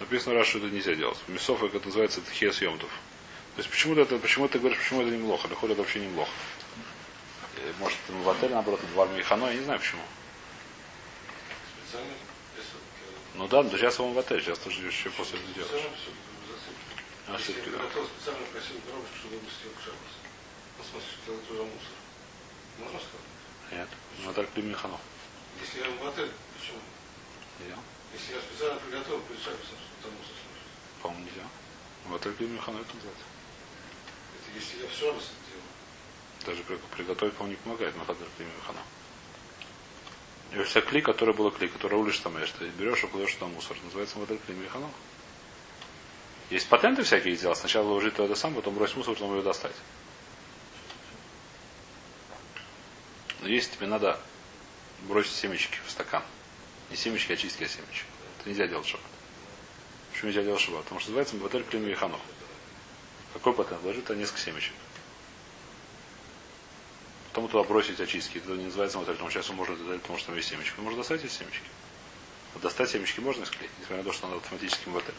Написано 0.00 0.34
раз, 0.34 0.48
что 0.48 0.58
это 0.58 0.68
нельзя 0.68 0.94
делать. 0.94 1.18
Мясов, 1.28 1.60
как 1.60 1.74
это 1.74 1.86
называется, 1.86 2.20
это 2.20 2.30
хия 2.30 2.52
съемтов. 2.52 2.90
То 3.56 3.62
есть 3.62 3.70
почему 3.70 3.94
это, 3.94 4.18
почему 4.18 4.48
ты 4.48 4.58
говоришь, 4.58 4.78
почему 4.78 5.02
это 5.02 5.10
неплохо? 5.10 5.48
Лихоль 5.48 5.72
это 5.72 5.80
вообще 5.80 6.00
неплохо. 6.00 6.30
Может, 7.80 7.98
в 8.08 8.28
отеле, 8.28 8.54
наоборот, 8.54 8.80
в 8.94 9.00
армии 9.00 9.22
Хано, 9.22 9.46
я 9.46 9.54
не 9.54 9.64
знаю 9.64 9.80
почему. 9.80 10.02
Ну 13.34 13.48
да, 13.48 13.62
но 13.62 13.70
сейчас 13.70 13.98
он 13.98 14.12
в 14.12 14.18
отель, 14.18 14.40
сейчас 14.40 14.58
тоже 14.58 14.86
еще 14.86 15.10
после 15.10 15.38
этого 15.38 15.54
делаешь. 15.54 15.86
А 17.28 17.36
все-таки 17.36 17.70
да. 17.70 17.78
специально 17.78 18.46
просил 18.52 18.76
чтобы 19.20 19.34
выпустил 19.34 19.70
к 19.76 19.80
шабасу. 19.84 20.18
Ну, 20.78 20.84
в 20.84 20.86
смысле, 20.86 21.08
что 21.22 21.34
это 21.34 21.52
уже 21.52 21.62
мусор. 21.62 21.96
Можно 22.78 22.98
сказать? 22.98 23.37
Нет. 23.72 23.88
Ну, 24.24 24.32
так 24.32 24.48
ты 24.50 24.62
Миханов. 24.62 25.00
Если 25.60 25.80
я 25.80 25.90
в 25.90 26.08
отель, 26.08 26.30
почему? 26.58 26.78
Нельзя. 27.60 27.76
Если 28.12 28.34
я 28.34 28.40
специально 28.40 28.80
приготовил 28.80 29.20
перед 29.22 29.40
шабасом, 29.40 29.78
что 30.00 30.08
слышит. 30.08 30.48
По-моему, 31.02 31.24
нельзя. 31.24 31.46
В 32.06 32.14
отель 32.14 32.34
ты 32.34 32.46
Миханов 32.46 32.82
это 32.82 32.94
называется. 32.94 33.24
Это 34.38 34.58
если 34.58 34.82
я 34.82 34.88
в 34.88 34.92
шабас 34.92 35.30
делаю. 35.48 35.68
Даже 36.46 36.62
приготовить, 36.96 37.34
по-моему, 37.34 37.58
не 37.58 37.62
помогает, 37.62 37.96
но 37.96 38.04
хадр 38.04 38.26
ты 38.38 38.44
Миханов. 38.44 38.82
И 40.52 40.62
вся 40.62 40.80
кли, 40.80 41.02
которая 41.02 41.36
была 41.36 41.50
кли, 41.50 41.68
которая 41.68 42.00
улишь 42.00 42.18
там, 42.20 42.34
ты 42.58 42.68
берешь 42.70 43.04
и 43.04 43.06
кладешь 43.06 43.34
туда 43.34 43.46
мусор. 43.46 43.76
Называется 43.84 44.18
модель 44.18 44.38
кли 44.46 44.54
Миханов. 44.54 44.90
Есть 46.48 46.68
патенты 46.68 47.02
всякие 47.02 47.36
сделать. 47.36 47.58
Сначала 47.58 47.86
выложить 47.86 48.14
туда 48.14 48.34
сам, 48.34 48.54
потом 48.54 48.74
бросить 48.74 48.96
мусор, 48.96 49.14
потом 49.14 49.36
ее 49.36 49.42
достать. 49.42 49.74
Но 53.40 53.48
если 53.48 53.76
тебе 53.76 53.86
надо 53.86 54.18
бросить 55.02 55.34
семечки 55.34 55.78
в 55.86 55.90
стакан, 55.90 56.22
не 56.90 56.96
семечки, 56.96 57.32
а 57.32 57.36
чистые 57.36 57.68
семечки, 57.68 58.04
это 58.38 58.48
нельзя 58.48 58.66
делать 58.66 58.86
шаббат. 58.86 59.06
Почему 60.12 60.30
нельзя 60.30 60.42
делать 60.42 60.60
шаббат? 60.60 60.84
Потому 60.84 61.00
что 61.00 61.10
называется 61.10 61.36
Мбатель 61.36 61.64
Клим 61.64 61.94
Ханов. 61.94 62.20
Какой 63.32 63.52
патент? 63.52 63.82
Ложит 63.84 64.04
туда 64.04 64.18
несколько 64.18 64.40
семечек. 64.40 64.72
Потом 67.28 67.48
туда 67.48 67.62
бросить 67.62 68.00
очистки. 68.00 68.38
Это 68.38 68.52
не 68.52 68.64
называется 68.64 68.98
мотель, 68.98 69.14
потому 69.14 69.30
что 69.30 69.40
сейчас 69.40 69.54
может 69.54 69.86
дать, 69.86 70.00
потому 70.02 70.18
что 70.18 70.28
там 70.28 70.36
есть 70.36 70.48
семечки. 70.48 70.80
Может 70.80 70.98
достать 70.98 71.24
эти 71.24 71.32
семечки. 71.32 71.68
Вот 72.54 72.62
достать 72.62 72.90
семечки 72.90 73.20
можно 73.20 73.44
склеить, 73.46 73.70
несмотря 73.78 73.98
на 73.98 74.04
то, 74.04 74.12
что 74.12 74.26
он 74.26 74.38
автоматически 74.38 74.88
мотель. 74.88 75.14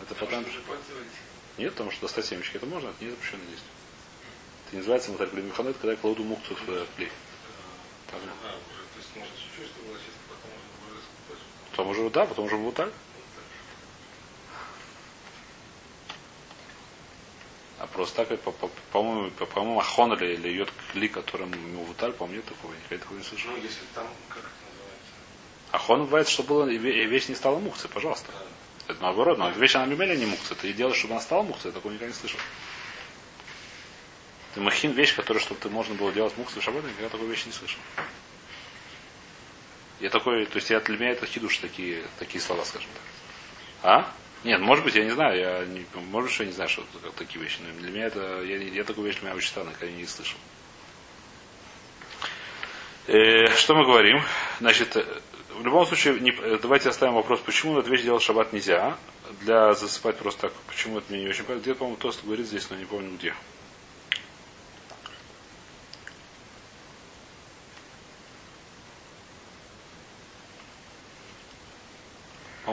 Это 0.00 0.14
потом... 0.14 0.46
Нет, 1.58 1.72
потому 1.72 1.90
что 1.90 2.02
достать 2.02 2.24
семечки 2.24 2.56
это 2.56 2.64
можно, 2.66 2.88
это 2.88 3.04
не 3.04 3.10
запрещенное 3.10 3.46
действие. 3.46 3.70
Это 4.72 4.76
не 4.76 4.78
называется 4.78 5.10
моталь 5.10 5.28
клей 5.28 5.50
когда 5.50 5.90
я 5.90 5.96
кладу 5.98 6.24
мухту 6.24 6.54
в. 6.54 6.66
Так. 6.66 8.20
Потом 11.70 11.88
уже, 11.88 12.08
да, 12.08 12.24
потом 12.24 12.46
уже 12.46 12.56
муталь. 12.56 12.90
А 17.80 17.86
просто 17.86 18.24
так, 18.24 18.40
по-моему, 18.40 19.30
по, 19.32 19.44
по, 19.44 19.62
по 19.62 19.78
Ахон 19.80 20.14
или, 20.14 20.34
или 20.34 20.48
йод 20.48 20.72
кли, 20.92 21.08
которым 21.08 21.52
ему 21.52 21.84
вуталь, 21.84 22.12
по-моему, 22.12 22.36
нет 22.36 22.46
такого. 22.46 22.72
Я 22.88 22.96
такого 22.96 23.18
не 23.18 23.24
слышал. 23.24 23.50
Ну, 23.50 23.56
если 23.58 23.84
там, 23.94 24.06
как 24.30 24.38
это 24.38 24.48
называется? 24.70 25.72
Ахон 25.72 26.04
бывает, 26.04 26.28
что 26.28 26.44
было, 26.44 26.64
вещь 26.64 27.28
не 27.28 27.34
стала 27.34 27.58
мухцей, 27.58 27.90
пожалуйста. 27.90 28.32
Да. 28.32 28.94
Это 28.94 29.02
наоборот, 29.02 29.36
но 29.36 29.50
вещь 29.50 29.74
она 29.74 29.84
мемеля 29.84 30.16
не 30.16 30.26
мукция. 30.26 30.56
Ты 30.56 30.72
делаешь, 30.72 30.98
чтобы 30.98 31.14
она 31.14 31.22
стала 31.22 31.42
мукцией, 31.42 31.70
я 31.70 31.74
такого 31.74 31.92
никогда 31.92 32.10
не 32.10 32.18
слышал. 32.18 32.40
Ты 34.54 34.60
махин 34.60 34.92
вещь, 34.92 35.14
которая, 35.14 35.42
чтобы 35.42 35.60
ты 35.60 35.68
можно 35.68 35.94
было 35.94 36.12
делать 36.12 36.36
мукцию 36.36 36.60
в 36.60 36.64
шаббат, 36.64 36.84
я 37.00 37.08
такой 37.08 37.26
вещи 37.28 37.46
не 37.46 37.52
слышал. 37.52 37.80
Я 40.00 40.10
такой, 40.10 40.46
то 40.46 40.56
есть 40.56 40.68
я 40.70 40.80
для 40.80 40.98
меня 40.98 41.10
это 41.10 41.26
хидуш 41.26 41.58
такие, 41.58 42.02
такие 42.18 42.40
слова, 42.40 42.64
скажем 42.64 42.88
так. 42.92 43.02
А? 43.84 44.12
Нет, 44.44 44.60
может 44.60 44.84
быть, 44.84 44.94
я 44.94 45.04
не 45.04 45.10
знаю, 45.10 45.38
я 45.38 45.64
не, 45.64 45.86
может 46.10 46.30
быть, 46.30 46.40
я 46.40 46.46
не 46.46 46.52
знаю, 46.52 46.68
что 46.68 46.84
как 47.02 47.12
такие 47.14 47.42
вещи, 47.42 47.58
но 47.60 47.80
для 47.80 47.90
меня 47.90 48.06
это, 48.06 48.42
я, 48.42 48.56
я 48.56 48.84
такую 48.84 49.06
вещь 49.06 49.16
для 49.16 49.28
меня 49.28 49.36
очень 49.36 49.48
странная, 49.48 49.72
никогда 49.72 49.94
не 49.94 50.06
слышал. 50.06 50.38
Э, 53.06 53.48
что 53.56 53.74
мы 53.74 53.84
говорим? 53.84 54.22
Значит, 54.60 54.96
в 55.50 55.64
любом 55.64 55.86
случае, 55.86 56.18
не, 56.20 56.32
давайте 56.58 56.88
оставим 56.88 57.14
вопрос, 57.14 57.40
почему 57.40 57.78
эту 57.78 57.90
вещь 57.90 58.02
делать 58.02 58.22
шаббат 58.22 58.52
нельзя. 58.52 58.96
Для 59.40 59.72
засыпать 59.74 60.18
просто 60.18 60.42
так. 60.42 60.52
Почему 60.66 60.98
это 60.98 61.12
мне 61.12 61.22
не 61.22 61.28
очень 61.28 61.44
понятно. 61.44 61.62
Где-то, 61.62 61.78
по-моему, 61.78 61.96
Тост 61.96 62.24
говорит 62.24 62.46
здесь, 62.46 62.68
но 62.70 62.76
не 62.76 62.84
помню 62.84 63.16
где. 63.16 63.34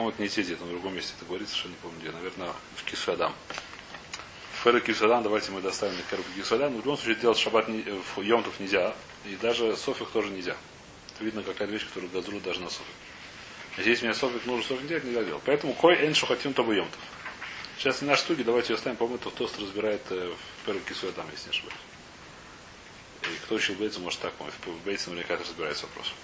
По-моему, 0.00 0.14
это 0.14 0.22
не 0.22 0.30
те 0.30 0.40
где-то, 0.40 0.64
на 0.64 0.70
другом 0.70 0.94
месте 0.94 1.12
это 1.14 1.26
говорится, 1.26 1.54
что 1.54 1.68
не 1.68 1.74
помню 1.74 1.98
где. 2.00 2.10
Наверное, 2.10 2.54
в 2.74 2.84
Кисуадам. 2.84 3.34
Феры 4.64 4.80
Кисуадам, 4.80 5.22
давайте 5.22 5.50
мы 5.50 5.60
доставим 5.60 5.94
на 5.94 6.02
Феры 6.04 6.22
Кисуадам. 6.34 6.72
В 6.72 6.76
любом 6.76 6.96
случае, 6.96 7.16
делать 7.16 7.36
шаббат 7.36 7.68
в 7.68 8.22
Йомтов 8.22 8.58
нельзя. 8.60 8.94
И 9.26 9.36
даже 9.36 9.76
Софих 9.76 10.08
тоже 10.08 10.30
нельзя 10.30 10.56
видно 11.20 11.42
какая-то 11.42 11.70
вещь, 11.74 11.86
которую 11.86 12.10
газру 12.12 12.40
даже 12.40 12.62
на 12.62 12.70
софик. 12.70 12.94
А 13.76 13.82
здесь 13.82 14.00
мне 14.00 14.14
софик 14.14 14.46
нужно 14.46 14.66
софик 14.66 14.86
делать, 14.86 15.04
нельзя 15.04 15.22
делать. 15.22 15.42
Поэтому 15.44 15.74
кой 15.74 15.96
эн 15.96 16.14
хотим 16.14 16.54
то 16.54 16.64
бы 16.64 16.82
Сейчас 17.76 18.00
не 18.00 18.08
наши 18.08 18.22
штуки, 18.22 18.42
давайте 18.42 18.72
ее 18.72 18.76
оставим. 18.76 18.96
По-моему, 18.96 19.18
это 19.20 19.28
тост 19.28 19.58
разбирает 19.60 20.00
э, 20.08 20.32
в 20.32 20.64
первой 20.64 20.80
кисуе 20.80 21.12
там, 21.12 21.26
если 21.30 21.48
не 21.48 21.50
ошибаюсь. 21.50 21.76
И 23.24 23.44
кто 23.44 23.56
учил 23.56 23.74
Бейца, 23.74 24.00
может 24.00 24.20
так, 24.20 24.32
в 24.38 24.84
Бейце 24.86 25.10
наверняка 25.10 25.34
это 25.34 25.44
разбирается 25.44 25.84
вопрос. 25.84 26.14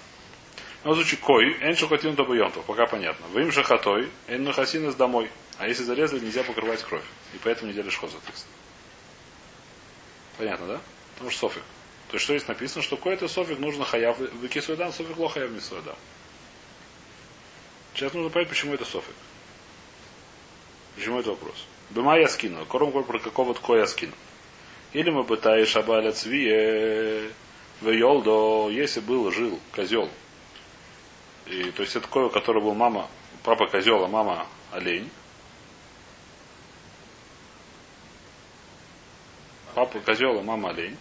Но 0.85 0.93
в 0.93 0.95
случае 0.97 1.19
кой, 1.21 1.57
эн 1.61 1.75
хотим 1.75 2.15
то 2.17 2.25
бы 2.25 2.39
пока 2.67 2.87
понятно. 2.87 3.27
Вы 3.29 3.43
им 3.43 3.53
же 3.53 3.63
хатой, 3.63 4.09
эн 4.29 4.45
нахасинес 4.45 4.95
домой. 4.95 5.31
А 5.59 5.67
если 5.67 5.83
зарезали, 5.83 6.21
нельзя 6.21 6.43
покрывать 6.43 6.83
кровь. 6.83 7.05
И 7.35 7.39
поэтому 7.43 7.69
нельзя 7.69 7.83
лишь 7.83 7.97
хоза. 7.97 8.17
Понятно, 10.39 10.67
да? 10.67 10.81
Потому 11.15 11.31
что 11.31 11.41
софик. 11.41 11.63
То 12.09 12.15
есть, 12.15 12.25
что 12.25 12.37
здесь 12.37 12.47
написано, 12.47 12.83
что 12.83 12.97
какой-то 12.97 13.27
софик 13.27 13.59
нужно 13.59 13.85
хаяв 13.85 14.19
выкисуэдам, 14.19 14.93
софик 14.93 15.17
ло 15.17 15.29
хаяв 15.29 15.51
мисуэдам. 15.51 15.97
Сейчас 17.95 18.13
нужно 18.13 18.31
понять, 18.31 18.49
почему 18.49 18.75
это 18.75 18.85
софик. 18.85 19.15
Почему 20.95 21.19
это 21.19 21.31
вопрос? 21.31 21.65
Бема 21.91 22.19
я 22.19 22.29
скину. 22.29 22.65
Кором 22.67 22.93
про 23.05 23.19
какого-то 23.19 23.61
коя 23.61 23.87
скину. 23.87 24.13
Или 24.93 25.11
мы 25.11 25.25
пытаешь 25.25 25.69
шабаля 25.69 26.13
цвие 26.13 27.31
в 27.81 27.91
Йолдо, 27.91 28.71
если 28.71 29.01
был, 29.01 29.31
жил 29.31 29.59
козел. 29.73 30.09
И, 31.47 31.71
то 31.71 31.83
есть 31.83 31.95
это 31.95 32.07
такой, 32.07 32.25
у 32.25 32.31
которого 32.31 32.65
был 32.65 32.75
мама, 32.75 33.09
папа 33.43 33.67
козел, 33.67 34.05
а 34.05 34.09
мама 34.09 34.47
олень. 34.73 35.11
Папа 39.75 40.01
козел, 40.01 40.39
а 40.39 40.43
мама 40.43 40.71
олень. 40.71 40.97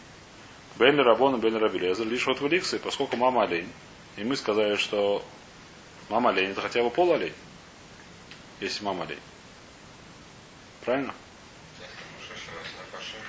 Бен 0.77 0.99
Рабона, 0.99 1.37
Бен 1.37 1.55
Рабелезер, 1.55 2.05
лишь 2.05 2.27
вот 2.27 2.41
в 2.41 2.47
Эликсе, 2.47 2.77
поскольку 2.77 3.15
мама 3.17 3.43
олень. 3.43 3.71
И 4.17 4.23
мы 4.23 4.35
сказали, 4.35 4.75
что 4.75 5.23
мама 6.09 6.29
олень, 6.29 6.51
это 6.51 6.61
хотя 6.61 6.83
бы 6.83 6.89
пол 6.89 7.13
олень. 7.13 7.33
Если 8.59 8.83
мама 8.83 9.05
олень. 9.05 9.19
Правильно? 10.83 11.13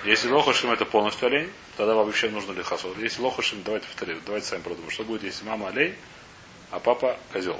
Если 0.05 0.29
лохушим 0.29 0.71
это 0.71 0.85
полностью 0.85 1.27
олень, 1.27 1.51
тогда 1.75 1.95
вообще 1.95 2.29
нужно 2.29 2.51
ли 2.51 2.61
хасот. 2.61 2.97
Если 2.97 3.21
лохушим, 3.21 3.63
давайте 3.63 3.87
повторим, 3.87 4.21
давайте 4.25 4.47
сами 4.47 4.61
продумаем, 4.61 4.91
что 4.91 5.03
будет, 5.03 5.23
если 5.23 5.43
мама 5.45 5.69
олень, 5.69 5.95
а 6.71 6.79
папа 6.79 7.17
козел. 7.31 7.59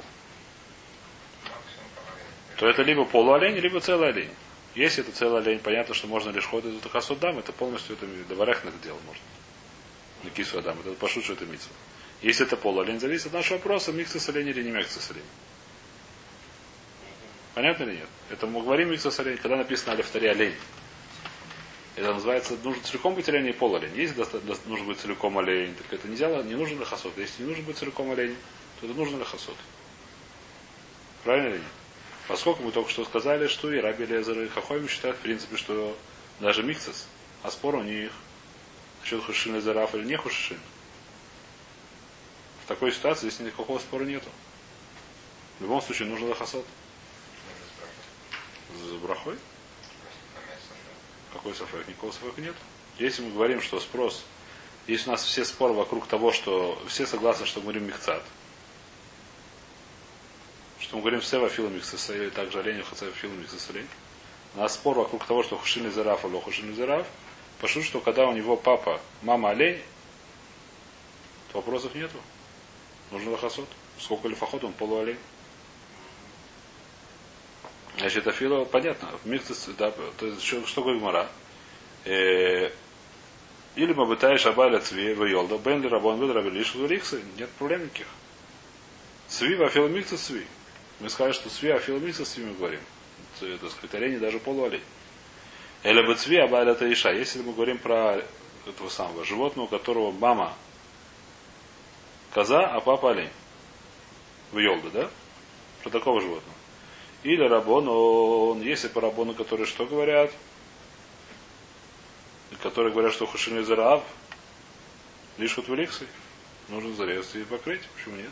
То 2.56 2.68
это 2.68 2.82
либо 2.82 3.04
полуолень, 3.04 3.56
либо 3.56 3.80
целый 3.80 4.08
олень. 4.08 4.30
Если 4.74 5.02
это 5.02 5.12
целый 5.12 5.40
олень, 5.40 5.60
понятно, 5.60 5.94
что 5.94 6.06
можно 6.08 6.30
лишь 6.30 6.44
ходить, 6.44 6.78
это 6.78 6.88
хасот 6.88 7.20
дам, 7.20 7.38
это 7.38 7.52
полностью 7.52 7.96
это 7.96 8.06
доварехных 8.28 8.80
дел 8.80 8.98
можно. 9.06 9.22
На 10.24 10.30
кису 10.30 10.58
адам, 10.58 10.78
это 10.80 10.92
пошут, 10.92 11.24
что 11.24 11.34
это 11.34 11.46
митцва. 11.46 11.72
Если 12.20 12.44
это 12.44 12.56
полуолень, 12.56 12.98
зависит 12.98 13.26
от 13.26 13.34
нашего 13.34 13.58
вопроса, 13.58 13.92
микса 13.92 14.18
с 14.18 14.28
или 14.28 14.62
не 14.62 14.70
микса 14.70 15.00
с. 15.00 15.12
Понятно 17.54 17.84
или 17.84 17.96
нет? 17.96 18.08
Это 18.30 18.46
мы 18.46 18.62
говорим 18.62 18.90
микса 18.90 19.10
с 19.10 19.16
когда 19.16 19.56
написано 19.56 19.92
алифтаре 19.92 20.30
олень. 20.30 20.54
Это 21.94 22.12
называется, 22.12 22.56
нужно 22.62 22.82
целиком 22.82 23.14
быть 23.14 23.28
олень 23.28 23.46
и 23.46 23.52
полуолень. 23.52 23.94
Если 23.96 24.14
нужно 24.66 24.86
быть 24.86 24.98
целиком 24.98 25.38
олень, 25.38 25.74
так 25.74 25.92
это 25.92 26.08
нельзя, 26.08 26.28
не 26.42 26.54
нужен 26.54 26.78
лохосот. 26.78 27.16
Если 27.16 27.42
не 27.42 27.48
нужно 27.48 27.64
быть 27.64 27.78
целиком 27.78 28.10
олень, 28.10 28.36
то 28.80 28.86
это 28.86 28.94
нужно 28.94 29.18
лохосот. 29.18 29.56
Правильно 31.24 31.48
или 31.48 31.58
нет? 31.58 31.66
Поскольку 32.28 32.62
мы 32.62 32.72
только 32.72 32.90
что 32.90 33.04
сказали, 33.04 33.48
что 33.48 33.72
и 33.72 33.80
Раби 33.80 34.04
Лезер 34.04 34.38
и 34.42 34.48
Хахойм 34.48 34.88
считают, 34.88 35.16
в 35.16 35.20
принципе, 35.20 35.56
что 35.56 35.96
даже 36.40 36.62
миксис, 36.62 37.06
а 37.42 37.50
спор 37.50 37.76
у 37.76 37.82
них 37.82 38.12
насчет 39.00 39.24
хушин 39.24 39.56
Лезераф 39.56 39.94
или 39.94 40.04
не 40.04 40.16
хушин. 40.16 40.58
В 42.64 42.68
такой 42.68 42.92
ситуации 42.92 43.30
здесь 43.30 43.40
никакого 43.40 43.78
спора 43.78 44.04
нету. 44.04 44.28
В 45.58 45.62
любом 45.62 45.80
случае 45.80 46.08
нужно 46.08 46.28
лохосот. 46.28 46.66
За 48.76 48.94
брахой? 48.98 49.38
Какой 51.32 51.54
сафек? 51.54 51.88
Никакого 51.88 52.12
сафека 52.12 52.40
нет. 52.42 52.54
Если 52.98 53.22
мы 53.22 53.32
говорим, 53.32 53.62
что 53.62 53.80
спрос, 53.80 54.24
если 54.86 55.08
у 55.08 55.12
нас 55.12 55.24
все 55.24 55.44
споры 55.44 55.72
вокруг 55.72 56.06
того, 56.06 56.32
что 56.32 56.80
все 56.88 57.06
согласны, 57.06 57.46
что 57.46 57.60
мы 57.60 57.64
говорим 57.64 57.86
мехцат, 57.86 58.22
что 60.88 60.96
мы 60.96 61.02
говорим 61.02 61.20
Сева 61.20 61.50
Фила 61.50 61.68
Миксасей, 61.68 62.30
также 62.30 62.60
Оленя 62.60 62.82
Хацева 62.82 63.12
Фила 63.12 63.32
Миксасей. 63.32 63.84
У 64.54 64.58
нас 64.58 64.72
спор 64.72 64.96
вокруг 64.96 65.26
того, 65.26 65.42
что 65.42 65.58
Хушин 65.58 65.92
Зераф 65.92 66.24
или 66.24 66.40
Хушин 66.40 66.74
Зераф. 66.74 67.06
Пошут, 67.60 67.84
что 67.84 68.00
когда 68.00 68.26
у 68.26 68.32
него 68.32 68.56
папа, 68.56 68.98
мама 69.20 69.50
олень, 69.50 69.82
то 71.52 71.58
вопросов 71.58 71.94
нету. 71.94 72.16
Нужно 73.10 73.32
лохосот. 73.32 73.68
Сколько 73.98 74.28
лифоход, 74.28 74.64
он 74.64 74.72
полуолень. 74.72 75.18
Значит, 77.98 78.26
Афила, 78.26 78.64
понятно, 78.64 79.10
в 79.22 79.76
да, 79.76 79.90
то 79.90 80.26
есть, 80.26 80.42
что, 80.42 80.64
что 80.66 80.82
говорит 80.82 81.02
Мара? 81.02 81.28
Э, 82.04 82.70
или 83.74 83.92
мы 83.92 84.06
бытаешь 84.06 84.46
абаля 84.46 84.78
цви 84.78 85.12
в 85.12 85.24
йолда, 85.26 85.58
бен 85.58 85.82
ли 85.82 85.88
рабон 85.88 86.18
бен 86.18 86.30
раби 86.30 86.48
лиш 86.48 86.74
нет 87.36 87.50
проблем 87.58 87.84
никаких. 87.84 88.06
Сви 89.26 89.54
в 89.56 89.62
афила 89.64 89.88
миксис 89.88 90.22
сви. 90.22 90.46
Мы 91.00 91.10
сказали, 91.10 91.32
что 91.32 91.48
цви 91.48 91.70
афиломиса 91.70 92.24
с 92.24 92.36
мы 92.38 92.54
говорим. 92.54 92.80
Это 93.40 93.70
сказать, 93.70 93.94
олени 93.94 94.16
даже 94.16 94.40
полуолень. 94.40 94.82
Или 95.84 96.04
бы 96.04 96.14
цви 96.16 96.38
абаля 96.38 96.72
это 96.72 96.92
иша. 96.92 97.12
Если 97.12 97.40
мы 97.40 97.52
говорим 97.52 97.78
про 97.78 98.20
этого 98.66 98.88
самого 98.88 99.24
животного, 99.24 99.66
у 99.66 99.68
которого 99.68 100.10
мама 100.10 100.56
коза, 102.32 102.66
а 102.66 102.80
папа 102.80 103.12
олень. 103.12 103.30
В 104.50 104.58
Йолда, 104.58 104.90
да? 104.90 105.10
Про 105.82 105.90
такого 105.90 106.20
животного. 106.20 106.54
Или 107.22 107.42
рабон, 107.42 107.88
он, 107.88 108.62
если 108.62 108.88
по 108.88 109.00
рабону, 109.00 109.34
которые 109.34 109.66
что 109.66 109.86
говорят? 109.86 110.32
Которые 112.62 112.92
говорят, 112.92 113.12
что 113.12 113.26
хушин 113.26 113.60
из 113.60 113.70
Раав, 113.70 114.02
лишь 115.36 115.56
вот 115.56 115.68
в 115.68 115.88
нужно 116.68 116.94
зарезать 116.94 117.36
и 117.36 117.44
покрыть. 117.44 117.82
Почему 117.96 118.16
нет? 118.16 118.30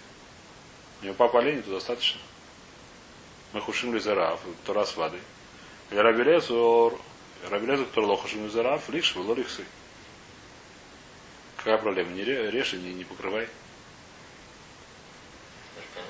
У 1.02 1.04
него 1.04 1.14
папа 1.14 1.40
олень, 1.40 1.62
то 1.62 1.70
достаточно. 1.70 2.20
Мы 3.56 3.62
хушим 3.62 3.94
лизараф, 3.94 4.40
Тора 4.66 4.84
с. 4.84 4.94
И 5.90 5.94
Рабелезор, 5.94 7.00
Рабелезор, 7.48 7.86
который 7.86 8.04
лохушим 8.04 8.44
лизараф, 8.44 8.86
лишь 8.90 9.16
в 9.16 9.20
лориксы. 9.20 9.64
Какая 11.56 11.78
проблема? 11.78 12.10
Не 12.10 12.22
режь, 12.22 12.74
не, 12.74 12.92
не 12.92 13.04
покрывай. 13.04 13.48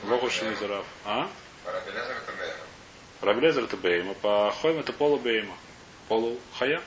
Лохушим 0.08 0.50
лизараф. 0.50 0.84
А? 1.04 1.30
Рабелезер 1.64 2.16
это 2.16 2.32
бейма. 2.32 2.54
Рабелезер 3.20 3.62
это 3.62 3.76
бейма. 3.76 4.14
По 4.14 4.52
хойм 4.60 4.80
это 4.80 4.92
полу 4.92 5.16
бейма. 5.16 5.54
Полу 6.08 6.40
хая. 6.58 6.80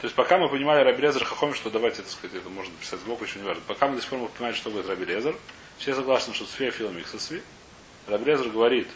То 0.00 0.06
есть 0.06 0.16
пока 0.16 0.36
мы 0.36 0.48
понимали 0.48 0.82
Рабелезер 0.82 1.24
Хахом, 1.24 1.54
что 1.54 1.70
давайте, 1.70 2.02
так 2.02 2.10
сказать, 2.10 2.38
это 2.38 2.48
можно 2.48 2.72
написать 2.72 2.98
сбоку, 2.98 3.22
еще 3.22 3.38
не 3.38 3.46
важно. 3.46 3.62
Пока 3.68 3.86
мы 3.86 3.94
до 3.94 4.00
сих 4.00 4.10
пор 4.10 4.18
мы 4.18 4.28
понимаем, 4.28 4.56
что 4.56 4.70
будет 4.70 4.88
Рабелезер, 4.88 5.36
все 5.78 5.94
согласны, 5.94 6.34
что 6.34 6.44
Сфия 6.44 6.70
Филомик 6.70 7.06
со 7.06 7.18
Сви. 7.18 7.42
Рабрезер 8.06 8.48
говорит, 8.50 8.88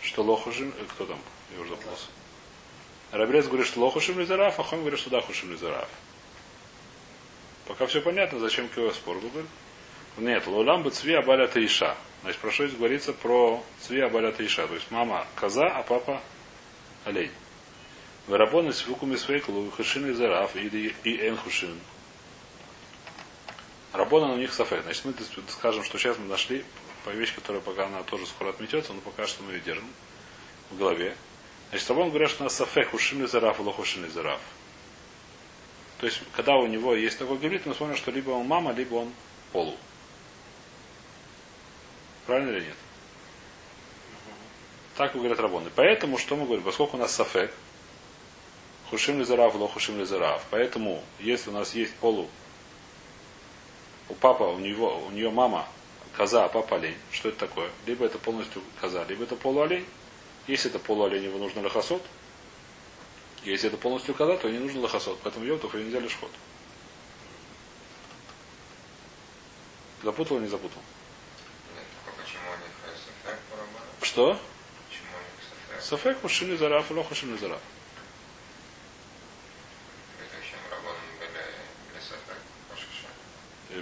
что 0.00 0.22
Лохушим... 0.22 0.72
Э, 0.78 0.84
кто 0.90 1.06
там? 1.06 1.18
Я 1.54 1.60
уже 1.60 1.70
запутался. 1.70 2.06
Рабрез 3.12 3.46
говорит, 3.46 3.66
что 3.66 3.80
Лохушим 3.80 4.18
Лизараф, 4.18 4.58
а 4.60 4.62
Хом 4.62 4.80
говорит, 4.80 5.00
что 5.00 5.10
Дахушим 5.10 5.50
Лизараф. 5.50 5.88
Пока 7.66 7.86
все 7.86 8.00
понятно, 8.00 8.38
зачем 8.38 8.68
кого 8.68 8.92
спор 8.92 9.18
был. 9.18 9.30
Нет, 10.16 10.46
Лулам 10.46 10.82
бы 10.82 10.90
Цви 10.90 11.14
Абаля 11.14 11.46
Таиша. 11.46 11.96
Значит, 12.22 12.40
про 12.40 12.50
что 12.50 12.66
здесь 12.66 12.78
говорится 12.78 13.12
про 13.12 13.62
Цви 13.80 14.00
Абаля 14.00 14.32
Таиша. 14.32 14.66
То 14.66 14.74
есть 14.74 14.90
мама 14.90 15.26
коза, 15.34 15.66
а 15.68 15.82
папа 15.82 16.20
олень. 17.04 17.30
Вырабоны 18.26 18.72
с 18.72 18.80
фукуми 18.80 19.16
свейкулу, 19.16 19.70
хушин 19.70 20.10
и 20.10 20.12
зараф, 20.12 20.54
и 20.54 20.94
эн 21.04 21.36
хушин. 21.36 21.78
Рабона 23.92 24.32
у 24.32 24.36
них 24.36 24.52
сафе. 24.52 24.82
Значит, 24.82 25.04
мы 25.04 25.14
скажем, 25.48 25.84
что 25.84 25.98
сейчас 25.98 26.16
мы 26.18 26.26
нашли 26.26 26.64
вещь, 27.06 27.34
которая 27.34 27.60
пока 27.60 27.86
она 27.86 28.02
тоже 28.02 28.26
скоро 28.26 28.50
отметется, 28.50 28.92
но 28.92 29.00
пока 29.00 29.26
что 29.26 29.42
мы 29.42 29.52
ее 29.52 29.60
держим 29.60 29.88
в 30.70 30.78
голове. 30.78 31.16
Значит, 31.70 31.88
Рабон 31.88 32.10
говорят, 32.10 32.30
что 32.30 32.42
у 32.42 32.44
нас 32.44 32.54
сафе 32.54 32.84
хушим 32.84 33.26
зараф, 33.26 33.60
или 33.60 33.70
хушим 33.70 34.08
зараф. 34.10 34.40
То 35.98 36.06
есть, 36.06 36.22
когда 36.32 36.56
у 36.56 36.66
него 36.66 36.94
есть 36.94 37.18
такой 37.18 37.38
гибрид, 37.38 37.66
мы 37.66 37.74
смотрим, 37.74 37.96
что 37.96 38.10
либо 38.10 38.30
он 38.30 38.46
мама, 38.46 38.72
либо 38.72 38.94
он 38.94 39.12
полу. 39.52 39.76
Правильно 42.26 42.50
или 42.50 42.66
нет? 42.66 42.76
Так 44.96 45.14
говорят 45.14 45.40
Рабоны. 45.40 45.70
Поэтому, 45.74 46.16
что 46.18 46.36
мы 46.36 46.44
говорим? 46.44 46.62
Поскольку 46.62 46.96
у 46.96 47.00
нас 47.00 47.14
сафек, 47.14 47.52
хушим 48.88 49.18
лизараф, 49.18 49.54
ло 49.54 49.68
хушим 49.68 49.98
лизараф. 49.98 50.44
Поэтому, 50.50 51.02
если 51.18 51.50
у 51.50 51.52
нас 51.52 51.74
есть 51.74 51.94
полу 51.96 52.28
у 54.10 54.14
папа, 54.14 54.42
у 54.42 54.58
него, 54.58 55.06
у 55.06 55.10
нее 55.10 55.30
мама 55.30 55.66
коза, 56.16 56.44
а 56.44 56.48
папа 56.48 56.76
олень. 56.76 56.96
Что 57.12 57.28
это 57.28 57.38
такое? 57.38 57.70
Либо 57.86 58.04
это 58.04 58.18
полностью 58.18 58.62
коза, 58.80 59.04
либо 59.04 59.22
это 59.22 59.36
полуолень. 59.36 59.86
Если 60.46 60.68
это 60.68 60.78
полуолень, 60.78 61.24
его 61.24 61.38
нужно 61.38 61.62
лохосот. 61.62 62.02
Если 63.44 63.68
это 63.68 63.76
полностью 63.76 64.14
коза, 64.14 64.36
то 64.36 64.50
не 64.50 64.58
нужно 64.58 64.80
лохосот. 64.80 65.18
Поэтому 65.22 65.46
йотов 65.46 65.74
ее 65.74 65.84
нельзя 65.84 66.00
лишь 66.00 66.16
ход. 66.16 66.30
Запутал 70.02 70.38
или 70.38 70.44
не 70.44 70.50
запутал? 70.50 70.82
Что? 74.02 74.38
Сафек 75.80 76.22
мужчины 76.22 76.56
зараф, 76.56 76.90
лохушин 76.90 77.38
зараф. 77.38 77.60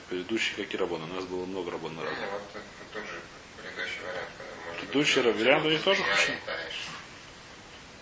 Предыдущий 0.08 0.54
какие 0.54 0.80
рабоны? 0.80 1.04
У 1.04 1.14
нас 1.14 1.24
было 1.24 1.44
много 1.44 1.70
рабон 1.70 1.94
на 1.96 2.02
разных. 2.02 2.28
Предыдущий 4.80 5.22
вариант. 5.22 5.64
У 5.64 5.70
них 5.70 5.82
тоже 5.82 6.02
хушим. 6.02 6.34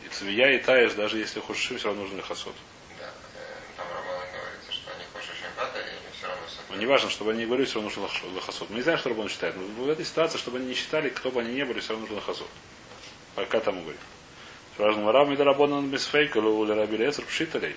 И 0.05 0.09
цвия 0.09 0.53
и 0.53 0.59
таешь, 0.59 0.95
даже 0.95 1.19
если 1.19 1.41
хушим, 1.41 1.79
все 1.79 1.89
равно 1.89 2.03
нужно 2.03 2.23
хасот. 2.23 2.55
Да, 2.99 3.11
там 3.77 3.87
Рабона 3.89 4.25
говорится, 4.33 4.73
что 4.73 4.91
они 4.93 5.05
хушим 5.13 5.49
бата, 5.57 5.81
и 5.81 6.17
все 6.17 6.29
равно 6.29 6.43
ну, 6.69 6.77
не 6.77 6.87
важно, 6.87 7.11
чтобы 7.11 7.31
они 7.31 7.41
не 7.41 7.47
говорили, 7.47 7.67
все 7.67 7.81
равно 7.81 7.89
нужно 7.89 8.35
лохасот. 8.35 8.71
Мы 8.71 8.77
не 8.77 8.83
знаем, 8.83 8.99
что 8.99 9.09
Рабон 9.09 9.29
считает. 9.29 9.57
Но 9.57 9.85
в 9.85 9.89
этой 9.89 10.05
ситуации, 10.05 10.39
чтобы 10.39 10.59
они 10.59 10.67
не 10.69 10.75
считали, 10.75 11.09
кто 11.09 11.31
бы 11.31 11.41
они 11.41 11.55
не 11.55 11.65
были, 11.65 11.81
все 11.81 11.91
равно 11.91 12.03
нужно 12.03 12.17
лохасот. 12.17 12.49
Пока 13.35 13.61
там 13.61 13.81
говорит. 13.81 14.01
Важно, 14.79 15.11
Раб 15.11 15.29
Мидарабона 15.29 15.81
Мисфейк, 15.81 16.37
или 16.37 16.73
Раби 16.73 16.99
Лецер 16.99 17.25
Пшиталей. 17.25 17.77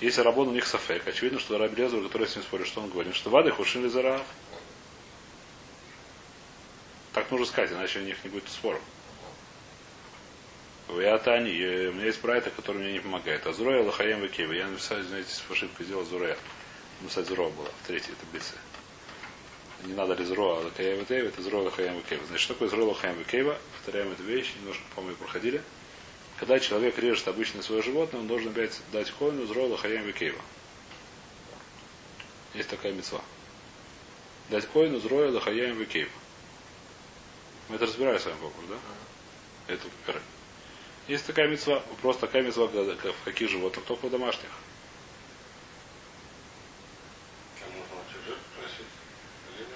Если 0.00 0.20
работа 0.20 0.50
у 0.50 0.52
них 0.52 0.66
сафек, 0.66 1.06
очевидно, 1.08 1.40
что 1.40 1.56
Раби 1.56 1.82
Лезер, 1.82 2.02
который 2.02 2.28
с 2.28 2.36
ним 2.36 2.44
спорит, 2.44 2.66
что 2.66 2.82
он 2.82 2.90
говорит, 2.90 3.14
что 3.14 3.30
вады 3.30 3.50
хушин 3.50 3.82
ли 3.82 3.88
зарав. 3.88 4.22
Так 7.14 7.30
нужно 7.30 7.46
сказать, 7.46 7.72
иначе 7.72 8.00
у 8.00 8.02
них 8.02 8.22
не 8.24 8.28
будет 8.28 8.48
споров. 8.48 8.82
Я 10.90 11.16
Тани, 11.18 11.50
у 11.50 11.92
меня 11.94 12.06
есть 12.06 12.20
брайта, 12.20 12.50
который 12.50 12.82
мне 12.82 12.92
не 12.92 13.00
помогает. 13.00 13.46
А 13.46 13.52
Зурея 13.52 13.82
Лахаем 13.82 14.20
Векева. 14.20 14.52
Я 14.52 14.68
написал, 14.68 15.00
знаете, 15.02 15.30
ошибку 15.50 15.82
сделал 15.82 16.04
Зурея. 16.04 16.36
Написать 17.00 17.26
Зуро 17.26 17.48
было 17.48 17.68
в 17.82 17.86
третьей 17.86 18.14
таблице. 18.20 18.52
Не 19.84 19.94
надо 19.94 20.14
ли 20.14 20.24
Зуро, 20.24 20.60
Лахаем 20.62 21.00
Векева, 21.00 21.28
это 21.28 21.42
Зуро 21.42 21.58
Лахаем 21.58 21.96
Векева. 21.98 22.24
Значит, 22.26 22.42
что 22.42 22.54
такое 22.54 22.68
Зуро 22.68 22.84
Лахаем 22.84 23.18
Векева? 23.18 23.58
Повторяем 23.76 24.12
эту 24.12 24.22
вещь, 24.22 24.52
немножко, 24.60 24.84
по-моему, 24.94 25.16
проходили. 25.16 25.62
Когда 26.38 26.58
человек 26.58 26.98
режет 26.98 27.26
обычное 27.28 27.62
свое 27.62 27.82
животное, 27.82 28.20
он 28.20 28.26
должен 28.26 28.50
опять 28.50 28.78
дать 28.92 29.10
коину 29.10 29.46
Зуро 29.46 29.66
Лахаем 29.66 30.04
Векева. 30.04 30.40
Есть 32.52 32.68
такая 32.68 32.92
мецва. 32.92 33.22
Дать 34.50 34.66
коину 34.66 34.98
Зуро 34.98 35.30
Лахаем 35.30 35.78
Векева. 35.78 36.10
Мы 37.68 37.76
это 37.76 37.86
разбирали 37.86 38.18
с 38.18 38.26
вами, 38.26 38.38
Богу, 38.38 38.54
да? 38.68 38.76
Это. 39.72 39.88
Есть 41.08 41.26
такая 41.26 41.48
мецва, 41.48 41.82
просто 42.02 42.26
такая 42.26 42.42
мецва, 42.42 42.66
в 42.66 43.24
каких 43.24 43.48
животных, 43.48 43.84
только 43.86 44.06
в 44.06 44.10
домашних. 44.10 44.50
Нет? 49.56 49.66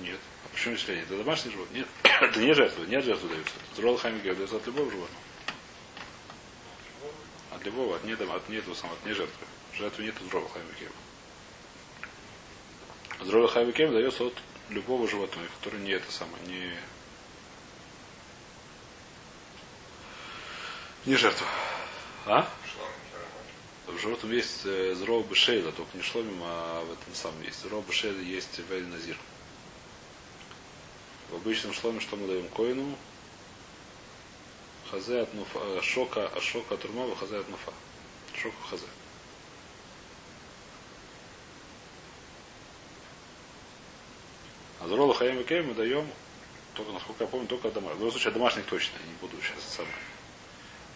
Нет. 0.00 0.20
А 0.44 0.48
почему 0.52 0.76
членение? 0.76 1.06
Это 1.06 1.16
домашний 1.16 1.52
животное? 1.52 1.78
Нет. 1.78 1.88
Это 2.04 2.40
не 2.44 2.52
жертва. 2.52 2.84
Нет 2.84 3.04
жертвы 3.04 3.28
даются. 3.30 3.54
Зрол 3.76 3.96
хамига 3.96 4.34
дается 4.34 4.56
от 4.56 4.66
любого 4.66 4.90
животного. 4.90 5.29
От 7.60 7.66
любого, 7.66 7.96
от 7.96 8.04
не, 8.04 8.16
дома, 8.16 8.36
от 8.36 8.48
не 8.48 8.56
этого 8.56 8.74
самого, 8.74 8.96
от 8.96 9.04
не 9.04 9.12
жертвы. 9.12 9.46
Жертвы 9.74 10.04
нет 10.04 10.14
зрол 10.30 10.48
хамикева. 10.48 10.92
Зрол 13.20 13.48
хамикева 13.48 13.92
дается 13.92 14.24
от 14.24 14.34
любого 14.70 15.06
животного, 15.06 15.46
который 15.58 15.80
не 15.80 15.90
это 15.90 16.10
самое, 16.10 16.42
не 16.46 16.74
Не 21.04 21.16
жертва. 21.16 21.46
А? 22.26 22.48
В 23.86 23.98
животном 23.98 24.32
есть 24.32 24.62
э, 24.64 24.94
зрова 24.94 25.26
бешейла, 25.26 25.72
только 25.72 25.96
не 25.96 26.02
шломим, 26.02 26.40
а 26.42 26.84
в 26.84 26.92
этом 26.92 27.14
самом 27.14 27.42
есть. 27.42 27.60
Зрова 27.62 27.82
бешейла 27.82 28.20
есть 28.20 28.58
в 28.58 28.88
назир. 28.88 29.18
В 31.30 31.36
обычном 31.36 31.74
шломе 31.74 32.00
что 32.00 32.16
мы 32.16 32.26
даем 32.26 32.48
коину? 32.48 32.96
Хазе 34.90 35.20
от 35.20 35.32
нуфа, 35.34 35.58
э, 35.60 35.80
шока, 35.82 36.30
а 36.34 36.40
шока 36.40 36.74
от 36.74 36.84
урмава, 36.84 37.14
хазе 37.14 37.38
от 37.38 37.48
нуфа. 37.48 37.72
Шока 38.34 38.56
хазе. 38.68 38.86
А 44.80 44.88
зрова 44.88 45.14
хаем 45.14 45.38
и 45.40 45.60
мы 45.60 45.74
даем, 45.74 46.08
только, 46.74 46.92
насколько 46.92 47.24
я 47.24 47.28
помню, 47.28 47.46
только 47.46 47.70
домашних. 47.70 47.96
В 47.96 48.00
любом 48.00 48.12
случае, 48.12 48.32
домашних 48.32 48.66
точно, 48.66 48.96
я 48.98 49.06
не 49.06 49.14
буду 49.20 49.36
сейчас 49.42 49.76
самое. 49.76 49.94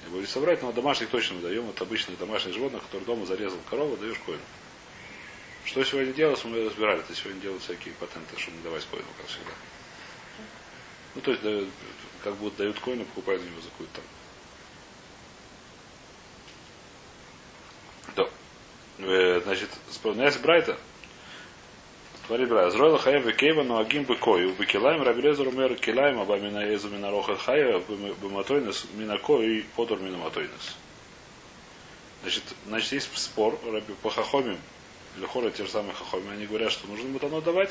Я 0.04 0.10
говорю 0.10 0.26
собрать, 0.26 0.62
но 0.62 0.72
домашних 0.72 1.10
точно 1.10 1.36
мы 1.36 1.42
даем. 1.42 1.68
Это 1.68 1.84
обычных 1.84 2.18
домашних 2.18 2.54
животных, 2.54 2.82
которые 2.82 3.06
дома 3.06 3.26
зарезал 3.26 3.58
корову, 3.70 3.96
даешь 3.96 4.18
коину. 4.26 4.42
Что 5.64 5.84
сегодня 5.84 6.12
делалось, 6.12 6.44
мы 6.44 6.64
разбирали. 6.64 7.00
Это 7.00 7.14
сегодня 7.14 7.40
делают 7.40 7.62
всякие 7.62 7.94
патенты, 7.94 8.38
чтобы 8.38 8.56
не 8.56 8.62
давать 8.62 8.84
коину, 8.86 9.06
как 9.18 9.26
всегда. 9.28 9.52
Ну, 11.14 11.20
то 11.20 11.30
есть, 11.30 11.42
дают, 11.42 11.68
как 12.22 12.34
будто 12.36 12.58
дают 12.58 12.78
коину, 12.80 13.04
покупают 13.04 13.42
у 13.42 13.46
него 13.46 13.60
за 13.60 13.68
какую-то 13.70 13.94
там. 13.94 14.04
Да. 18.16 18.28
Э, 19.06 19.40
значит, 19.44 19.70
если 19.88 20.38
Брайта, 20.40 20.78
Твори 22.26 22.46
бра. 22.46 22.70
Зройла 22.70 22.98
хая 22.98 23.20
векева, 23.20 23.62
но 23.62 23.78
агим 23.78 24.04
бекою. 24.04 24.54
Бекилаем 24.58 25.02
рабелезер 25.02 25.46
умер 25.48 25.74
килаем, 25.74 26.20
аба 26.20 26.38
мина 26.38 26.60
езу 26.64 26.88
мина 26.88 27.10
роха 27.10 27.36
хая, 27.36 27.80
бематойнес, 27.80 28.86
мина 28.94 29.18
кою 29.18 29.58
и 29.58 29.62
подор 29.76 30.00
мина 30.00 30.16
матойнес. 30.16 30.76
Значит, 32.22 32.44
значит, 32.66 32.92
есть 32.92 33.18
спор 33.18 33.58
по 34.02 34.08
хахомим, 34.08 34.56
или 35.18 35.50
те 35.50 35.64
же 35.64 35.70
самые 35.70 35.92
хахомим, 35.92 36.30
они 36.30 36.46
говорят, 36.46 36.72
что 36.72 36.86
нужно 36.86 37.10
матано 37.10 37.42
давать 37.42 37.70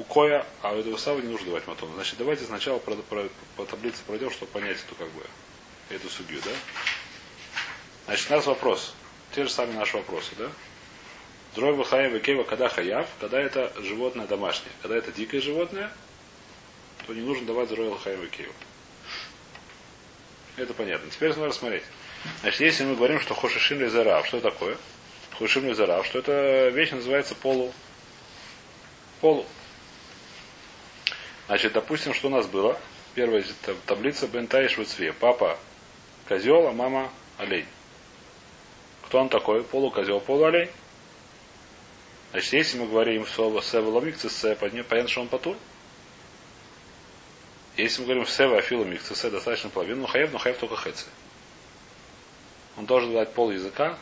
у 0.00 0.04
коя, 0.04 0.46
а 0.62 0.72
у 0.72 0.78
этого 0.78 0.96
сава 0.96 1.20
не 1.20 1.28
нужно 1.28 1.48
давать 1.48 1.66
матону. 1.66 1.92
Значит, 1.94 2.16
давайте 2.16 2.44
сначала 2.44 2.78
про, 2.78 2.94
про, 2.94 3.28
по 3.56 3.66
таблице 3.66 4.02
пройдем, 4.06 4.30
чтобы 4.30 4.50
понять 4.50 4.78
эту 4.78 4.94
как 4.94 5.08
бы 5.10 5.22
эту 5.90 6.08
судью, 6.08 6.40
да? 6.42 6.50
Значит, 8.06 8.30
у 8.30 8.34
нас 8.34 8.46
вопрос. 8.46 8.94
Те 9.34 9.44
же 9.44 9.50
самые 9.50 9.78
наши 9.78 9.98
вопросы, 9.98 10.30
да? 10.38 10.50
Дрой 11.54 11.76
Бахаем 11.76 12.14
Векева, 12.14 12.44
когда 12.44 12.68
хаяв, 12.68 13.08
когда 13.20 13.38
это 13.40 13.72
животное 13.82 14.26
домашнее. 14.26 14.72
Когда 14.80 14.96
это 14.96 15.12
дикое 15.12 15.42
животное, 15.42 15.92
то 17.06 17.12
не 17.12 17.20
нужно 17.20 17.46
давать 17.46 17.68
Дрой 17.68 17.90
Бахаем 17.90 18.22
Векева. 18.22 18.52
Это 20.56 20.72
понятно. 20.72 21.10
Теперь 21.10 21.28
нужно 21.28 21.46
рассмотреть. 21.46 21.84
Значит, 22.40 22.60
если 22.60 22.84
мы 22.84 22.96
говорим, 22.96 23.20
что 23.20 23.34
Хошишим 23.34 23.80
Лизарав, 23.80 24.26
что 24.26 24.40
такое? 24.40 24.78
Хошишим 25.38 25.66
Лизарав, 25.66 26.06
что 26.06 26.20
эта 26.20 26.68
вещь 26.68 26.90
называется 26.90 27.34
полу. 27.34 27.72
Полу. 29.20 29.44
Значит, 31.50 31.72
допустим, 31.72 32.14
что 32.14 32.28
у 32.28 32.30
нас 32.30 32.46
было. 32.46 32.78
Первая 33.16 33.44
таблица 33.84 34.28
Бентай 34.28 34.68
Швецве. 34.68 35.12
Папа 35.12 35.58
козел, 36.28 36.68
а 36.68 36.72
мама 36.72 37.10
олень. 37.38 37.66
Кто 39.02 39.18
он 39.18 39.28
такой? 39.28 39.64
Полукозел, 39.64 40.20
полуолень. 40.20 40.70
Значит, 42.30 42.52
если 42.52 42.78
мы 42.78 42.86
говорим 42.86 43.26
слово 43.26 43.62
сева 43.62 43.90
ломикцесе, 43.90 44.54
понятно, 44.54 45.08
что 45.08 45.22
он 45.22 45.26
потур. 45.26 45.56
Если 47.76 48.02
мы 48.02 48.06
говорим 48.06 48.26
сева 48.28 48.58
афила 48.58 48.84
микцесе, 48.84 49.28
достаточно 49.28 49.70
половину, 49.70 50.02
но 50.02 50.06
хаев, 50.06 50.30
но 50.32 50.38
хаев 50.38 50.56
только 50.56 50.76
хэцы. 50.76 51.06
Он 52.76 52.86
должен 52.86 53.12
дать 53.12 53.34
пол 53.34 53.50
языка, 53.50 53.98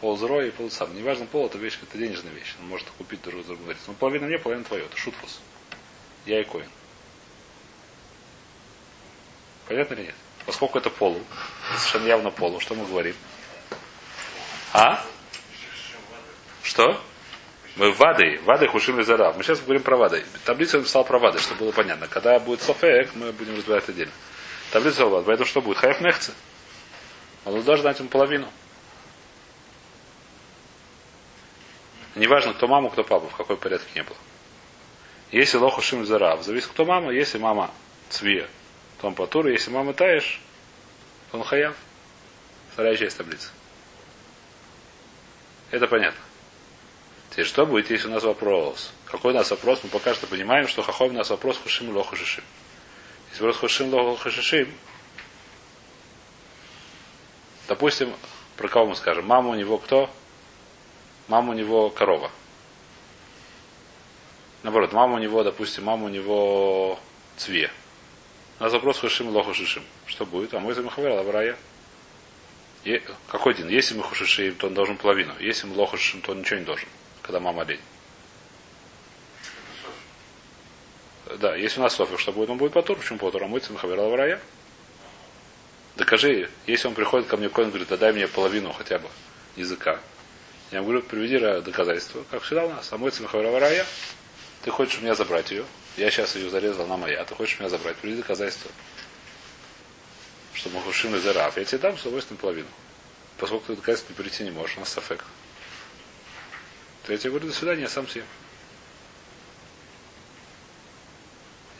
пол 0.00 0.16
зро 0.16 0.40
и 0.42 0.52
пол 0.52 0.70
сам. 0.70 0.96
Неважно, 0.96 1.26
пол 1.26 1.46
это 1.46 1.58
вещь, 1.58 1.80
это 1.82 1.98
денежная 1.98 2.32
вещь. 2.32 2.54
Он 2.60 2.68
может 2.68 2.88
купить 2.90 3.22
друг 3.22 3.44
другу 3.44 3.60
говорить. 3.60 3.82
Но 3.88 3.94
половина 3.94 4.28
мне, 4.28 4.38
половина 4.38 4.64
твое. 4.64 4.84
Это 4.84 4.96
шутфус. 4.96 5.40
Я 6.26 6.40
и 6.40 6.44
коин. 6.44 6.68
Понятно 9.66 9.94
или 9.94 10.02
нет? 10.02 10.14
Поскольку 10.46 10.78
это 10.78 10.90
полу, 10.90 11.20
совершенно 11.76 12.06
явно 12.06 12.30
полу, 12.30 12.60
что 12.60 12.74
мы 12.74 12.86
говорим? 12.86 13.16
А? 14.72 15.02
Что? 16.62 17.00
Мы 17.76 17.92
вады, 17.92 18.40
вады 18.44 18.68
хушим 18.68 19.02
зарав. 19.02 19.36
Мы 19.36 19.42
сейчас 19.42 19.60
говорим 19.60 19.82
про 19.82 19.96
вады. 19.96 20.24
Таблицу 20.44 20.76
я 20.76 20.80
написал 20.80 21.04
про 21.04 21.18
вады, 21.18 21.38
чтобы 21.40 21.60
было 21.60 21.72
понятно. 21.72 22.06
Когда 22.06 22.38
будет 22.38 22.62
софек, 22.62 23.10
мы 23.14 23.32
будем 23.32 23.56
разбирать 23.56 23.88
отдельно. 23.88 24.12
Таблица 24.70 25.06
вады. 25.06 25.26
Поэтому 25.26 25.46
что 25.46 25.60
будет? 25.60 25.78
Хайф 25.78 26.00
нехце. 26.00 26.32
Он 27.44 27.60
должен 27.62 27.84
дать 27.84 27.98
ему 27.98 28.08
половину. 28.08 28.48
Неважно, 32.14 32.54
кто 32.54 32.68
мама, 32.68 32.90
кто 32.90 33.02
папа, 33.02 33.28
в 33.28 33.36
какой 33.36 33.56
порядке 33.56 33.90
не 33.94 34.02
было. 34.02 34.16
Если 35.34 35.56
лоху 35.56 35.82
шим 35.82 36.06
зарав, 36.06 36.44
зависит 36.44 36.68
кто 36.68 36.84
мама, 36.84 37.12
если 37.12 37.38
мама 37.38 37.72
цве, 38.08 38.48
то 39.00 39.08
он 39.08 39.16
патур, 39.16 39.48
если 39.48 39.68
мама 39.68 39.92
таешь, 39.92 40.40
то 41.32 41.38
он 41.38 41.44
хаяв. 41.44 41.74
Вторая 42.72 42.96
часть 42.96 43.16
таблицы. 43.16 43.48
Это 45.72 45.88
понятно. 45.88 46.20
Теперь 47.30 47.46
что 47.46 47.66
будет, 47.66 47.90
если 47.90 48.06
у 48.06 48.12
нас 48.12 48.22
вопрос? 48.22 48.92
Какой 49.06 49.32
у 49.32 49.34
нас 49.34 49.50
вопрос? 49.50 49.80
Мы 49.82 49.90
пока 49.90 50.14
что 50.14 50.28
понимаем, 50.28 50.68
что 50.68 50.82
хахом 50.82 51.08
у 51.08 51.14
нас 51.14 51.30
вопрос 51.30 51.58
хушим 51.58 51.90
лоху 51.90 52.14
шишим. 52.14 52.44
Если 53.30 53.42
вопрос 53.42 53.58
хушим 53.58 53.92
лоху 53.92 54.30
шишим, 54.30 54.72
допустим, 57.66 58.14
про 58.56 58.68
кого 58.68 58.86
мы 58.86 58.94
скажем? 58.94 59.26
Мама 59.26 59.50
у 59.50 59.54
него 59.54 59.78
кто? 59.78 60.08
Мама 61.26 61.50
у 61.50 61.54
него 61.54 61.90
корова. 61.90 62.30
Наоборот, 64.64 64.92
мама 64.92 65.14
у 65.14 65.18
него, 65.18 65.44
допустим, 65.44 65.84
мама 65.84 66.06
у 66.06 66.08
него 66.08 66.98
цве. 67.36 67.70
У 68.58 68.64
нас 68.64 68.72
вопрос 68.72 68.98
хушим 68.98 69.28
лоху 69.28 69.54
шишим. 69.54 69.84
Что 70.06 70.26
будет? 70.26 70.52
А 70.54 70.58
мой 70.58 70.74
замахавер 70.74 71.12
лаврая. 71.12 71.56
Какой 73.28 73.52
один? 73.52 73.68
Если 73.68 73.94
мы 73.94 74.02
хушишим, 74.02 74.56
то 74.56 74.66
он 74.66 74.74
должен 74.74 74.96
половину. 74.96 75.32
Если 75.38 75.68
мы 75.68 75.76
лохушишим, 75.76 76.20
то 76.20 76.32
он 76.32 76.40
ничего 76.40 76.58
не 76.58 76.64
должен 76.64 76.88
когда 77.24 77.40
мама 77.40 77.62
олень. 77.62 77.80
Да, 81.38 81.56
если 81.56 81.80
у 81.80 81.82
нас 81.82 81.94
софик, 81.94 82.20
что 82.20 82.32
будет, 82.32 82.50
он 82.50 82.58
будет 82.58 82.72
потур. 82.72 82.98
Почему 82.98 83.18
потур? 83.18 83.42
А 83.42 83.46
мой 83.46 83.60
цимхавер 83.60 83.96
рая. 84.14 84.40
Докажи, 85.96 86.50
если 86.66 86.86
он 86.86 86.94
приходит 86.94 87.26
ко 87.26 87.36
мне, 87.36 87.48
коин 87.48 87.70
говорит, 87.70 87.88
да 87.88 87.96
дай 87.96 88.12
мне 88.12 88.28
половину 88.28 88.72
хотя 88.72 88.98
бы 88.98 89.08
языка. 89.56 90.00
Я 90.70 90.78
ему 90.78 90.88
говорю, 90.88 91.02
приведи 91.02 91.38
доказательство, 91.38 92.24
как 92.30 92.42
всегда 92.42 92.66
у 92.66 92.70
нас. 92.70 92.92
А 92.92 92.98
мой 92.98 93.10
цимхавер 93.10 93.58
рая. 93.58 93.86
Ты 94.64 94.70
хочешь 94.70 94.98
у 94.98 95.02
меня 95.02 95.14
забрать 95.14 95.50
ее. 95.50 95.64
Я 95.96 96.10
сейчас 96.10 96.34
ее 96.36 96.50
зарезал, 96.50 96.86
она 96.86 96.96
моя. 96.96 97.24
Ты 97.24 97.34
хочешь 97.34 97.58
меня 97.60 97.68
забрать, 97.68 97.96
приведи 97.96 98.22
доказательство. 98.22 98.70
Что 100.54 100.70
Махушим 100.70 101.14
из 101.14 101.26
Ирав. 101.26 101.56
Я 101.56 101.64
тебе 101.64 101.78
дам 101.78 101.98
с 101.98 102.02
удовольствием 102.02 102.38
половину. 102.38 102.68
Поскольку 103.38 103.66
ты 103.66 103.76
доказательство 103.76 104.14
прийти 104.14 104.44
не 104.44 104.50
можешь, 104.50 104.76
у 104.76 104.80
нас 104.80 104.88
софек 104.90 105.24
то 107.04 107.12
я 107.12 107.18
тебе 107.18 107.30
говорю, 107.30 107.48
до 107.48 107.52
свидания, 107.52 107.82
я 107.82 107.88
сам 107.88 108.08
съем. 108.08 108.24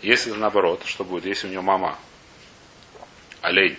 Если 0.02 0.30
наоборот, 0.32 0.82
что 0.84 1.02
будет, 1.02 1.24
если 1.24 1.46
у 1.46 1.50
нее 1.50 1.62
мама 1.62 1.98
олень, 3.40 3.78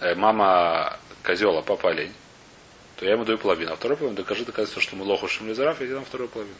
э, 0.00 0.14
мама 0.14 1.00
козел, 1.22 1.56
а 1.56 1.62
папа 1.62 1.88
олень, 1.88 2.12
то 2.96 3.06
я 3.06 3.12
ему 3.12 3.24
даю 3.24 3.38
половину. 3.38 3.72
А 3.72 3.76
второй 3.76 3.96
половину 3.96 4.22
докажи 4.22 4.44
доказательство, 4.44 4.82
что 4.82 4.94
мы 4.94 5.04
лоху 5.04 5.26
шимлизараф, 5.26 5.80
я 5.80 5.86
дам 5.86 6.04
вторую 6.04 6.28
половину. 6.28 6.56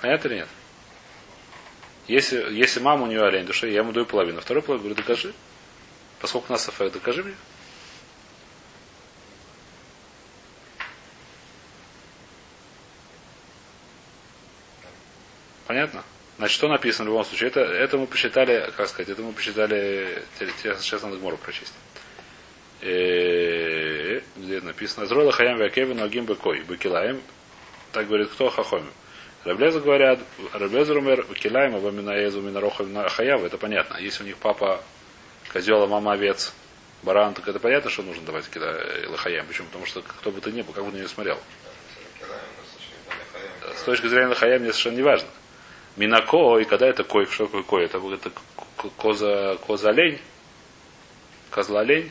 Понятно 0.00 0.28
или 0.28 0.34
нет? 0.36 0.48
Если, 2.06 2.52
если 2.52 2.80
мама 2.80 3.04
у 3.04 3.06
нее 3.06 3.22
олень 3.22 3.46
душа, 3.46 3.66
я 3.66 3.78
ему 3.78 3.92
даю 3.92 4.06
половину. 4.06 4.40
Вторую 4.40 4.62
половину 4.62 4.88
говорю, 4.88 5.02
докажи. 5.02 5.32
Поскольку 6.20 6.48
у 6.48 6.52
нас 6.52 6.68
аффект, 6.68 6.94
докажи 6.94 7.22
мне. 7.22 7.34
Понятно? 15.66 16.02
Значит, 16.36 16.56
что 16.56 16.68
написано 16.68 17.04
в 17.04 17.08
любом 17.12 17.24
случае? 17.24 17.48
Это, 17.50 17.60
это 17.60 17.96
мы 17.98 18.06
посчитали, 18.06 18.72
как 18.76 18.88
сказать, 18.88 19.10
это 19.10 19.22
мы 19.22 19.32
посчитали, 19.32 20.24
сейчас 20.38 21.02
надо 21.02 21.16
Гмору 21.18 21.36
прочесть. 21.36 21.74
Э, 22.80 24.20
где 24.36 24.60
написано? 24.62 25.06
Зрода 25.06 25.30
хаям 25.32 25.58
вякевин 25.58 26.02
огим 26.02 26.24
бекой, 26.24 26.60
бекилаем. 26.62 27.20
Так 27.92 28.08
говорит 28.08 28.30
кто? 28.30 28.48
Хахомим. 28.48 28.90
Раблеза 29.44 29.80
говорят, 29.80 30.20
Раблеза 30.52 30.94
умер, 30.94 31.24
килаем, 31.34 31.74
а 31.74 31.78
ваминаезу 31.78 32.42
минарохом 32.42 32.94
хаяв, 33.08 33.42
это 33.42 33.56
понятно. 33.56 33.96
Если 33.96 34.22
у 34.22 34.26
них 34.26 34.36
папа 34.36 34.82
козел, 35.52 35.82
а 35.82 35.86
мама 35.86 36.12
овец, 36.12 36.52
баран, 37.02 37.32
так 37.32 37.48
это 37.48 37.58
понятно, 37.58 37.90
что 37.90 38.02
нужно 38.02 38.22
давать 38.24 38.48
когда 38.48 38.78
лохаям. 39.08 39.46
Почему? 39.46 39.66
Потому 39.68 39.86
что 39.86 40.02
кто 40.02 40.30
бы 40.30 40.40
ты 40.40 40.52
ни 40.52 40.60
был, 40.60 40.74
как 40.74 40.84
бы 40.84 40.92
ты 40.92 40.98
не 40.98 41.08
смотрел. 41.08 41.38
С 43.76 43.82
точки 43.82 44.08
зрения 44.08 44.28
лохаям 44.28 44.60
мне 44.60 44.72
совершенно 44.72 44.96
не 44.96 45.02
важно. 45.02 45.28
Минако, 45.96 46.58
и 46.58 46.64
когда 46.64 46.86
это 46.86 47.02
кой, 47.02 47.26
что 47.26 47.46
такое 47.46 47.62
кой? 47.62 47.84
Это, 47.84 47.98
это 48.12 48.30
коза, 48.96 49.56
коза 49.56 49.90
олень, 49.90 50.20
козла 51.50 51.80
олень. 51.80 52.10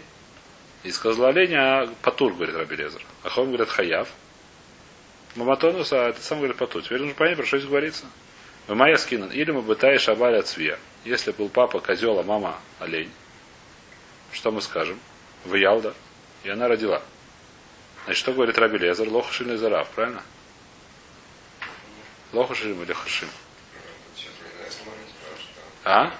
Из 0.83 0.97
козла 0.97 1.29
оленя 1.29 1.89
патур, 2.01 2.33
говорит 2.33 2.55
Рабелезер. 2.55 3.01
А 3.23 3.29
Хом 3.29 3.47
говорит 3.47 3.69
хаяв. 3.69 4.07
Маматонус, 5.35 5.93
а 5.93 6.09
это 6.09 6.21
сам 6.21 6.39
говорит 6.39 6.57
поту. 6.57 6.81
Теперь 6.81 6.99
нужно 6.99 7.15
понять, 7.15 7.37
про 7.37 7.45
что 7.45 7.57
здесь 7.57 7.69
говорится. 7.69 8.05
Мы 8.67 8.75
Майя 8.75 8.97
скинан. 8.97 9.31
Или 9.31 9.51
мы 9.51 9.61
бытаешь 9.61 10.01
шабаль 10.01 10.37
от. 10.37 10.57
Если 11.05 11.31
был 11.31 11.49
папа 11.49 11.79
козел, 11.79 12.19
а 12.19 12.23
мама 12.23 12.59
олень, 12.79 13.11
что 14.31 14.51
мы 14.51 14.61
скажем? 14.61 14.99
Выял, 15.45 15.81
И 16.43 16.49
она 16.49 16.67
родила. 16.67 17.01
Значит, 18.05 18.19
что 18.19 18.33
говорит 18.33 18.57
Раби 18.57 18.77
Лезер? 18.77 19.07
Лохашин 19.07 19.57
Зарав, 19.57 19.89
правильно? 19.91 20.23
Лохашим 22.33 22.81
или 22.83 22.93
Хашим? 22.93 23.29
А? 25.83 26.11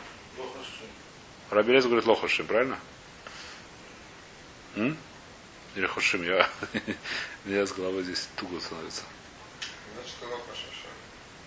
Раби 1.49 1.73
Лезер 1.73 1.89
говорит 1.89 2.07
Лохашим, 2.07 2.47
правильно? 2.47 2.79
М? 4.75 4.97
Или 5.75 5.86
Хошим, 5.86 6.23
я, 6.23 6.49
меня 7.45 7.65
с 7.65 7.71
головой 7.73 8.03
здесь 8.03 8.27
туго 8.36 8.60
становится. 8.60 9.03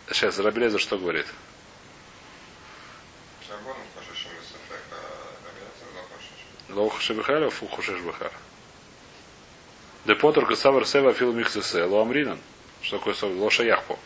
Сейчас, 0.08 0.38
Рабелеза 0.38 0.78
что 0.78 0.98
говорит? 0.98 1.26
Лохаши 6.68 7.14
Бехара, 7.14 7.50
фу 7.50 7.66
Хошеш 7.66 8.00
Бехара. 8.00 8.32
Де 10.04 10.14
Потер 10.14 10.46
Касавр 10.46 10.86
Сева 10.86 11.12
Фил 11.12 11.32
Михсесе, 11.32 11.84
Лоамринан. 11.84 12.38
Что 12.80 12.98
такое 12.98 13.14
Лоша 13.22 13.64
Яхпо? 13.64 13.98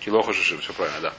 Килоха 0.00 0.32
Шишим, 0.32 0.60
все 0.60 0.72
правильно, 0.72 1.00
да. 1.00 1.12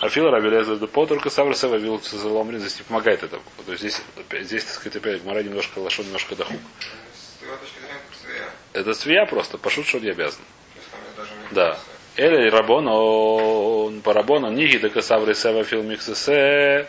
Афила 0.00 0.30
Рабелеза 0.30 0.76
де 0.76 0.86
Потер 0.86 1.20
Касавр 1.20 1.54
Сева 1.54 1.76
Лоамринан. 1.76 2.60
Здесь 2.60 2.78
не 2.78 2.84
помогает 2.84 3.22
этому. 3.22 3.42
То 3.64 3.72
есть 3.72 3.80
здесь, 3.80 4.02
здесь 4.42 4.64
так 4.64 4.74
сказать, 4.74 4.96
опять 4.96 5.22
Гмара 5.22 5.42
немножко 5.42 5.78
лошо, 5.78 6.02
немножко 6.02 6.34
дохук 6.36 6.60
это 8.72 8.94
свия 8.94 9.26
просто, 9.26 9.58
пошут, 9.58 9.86
что 9.86 9.98
не 9.98 10.10
обязан. 10.10 10.42
Да. 11.50 11.78
Или 12.16 12.50
рабон, 12.50 12.86
он 12.88 14.00
по 14.02 14.12
рабону 14.12 14.50
ниги 14.50 14.76
до 14.76 14.90
касавры 14.90 15.34
сева 15.34 15.64
фил 15.64 15.82
миксесе. 15.82 16.88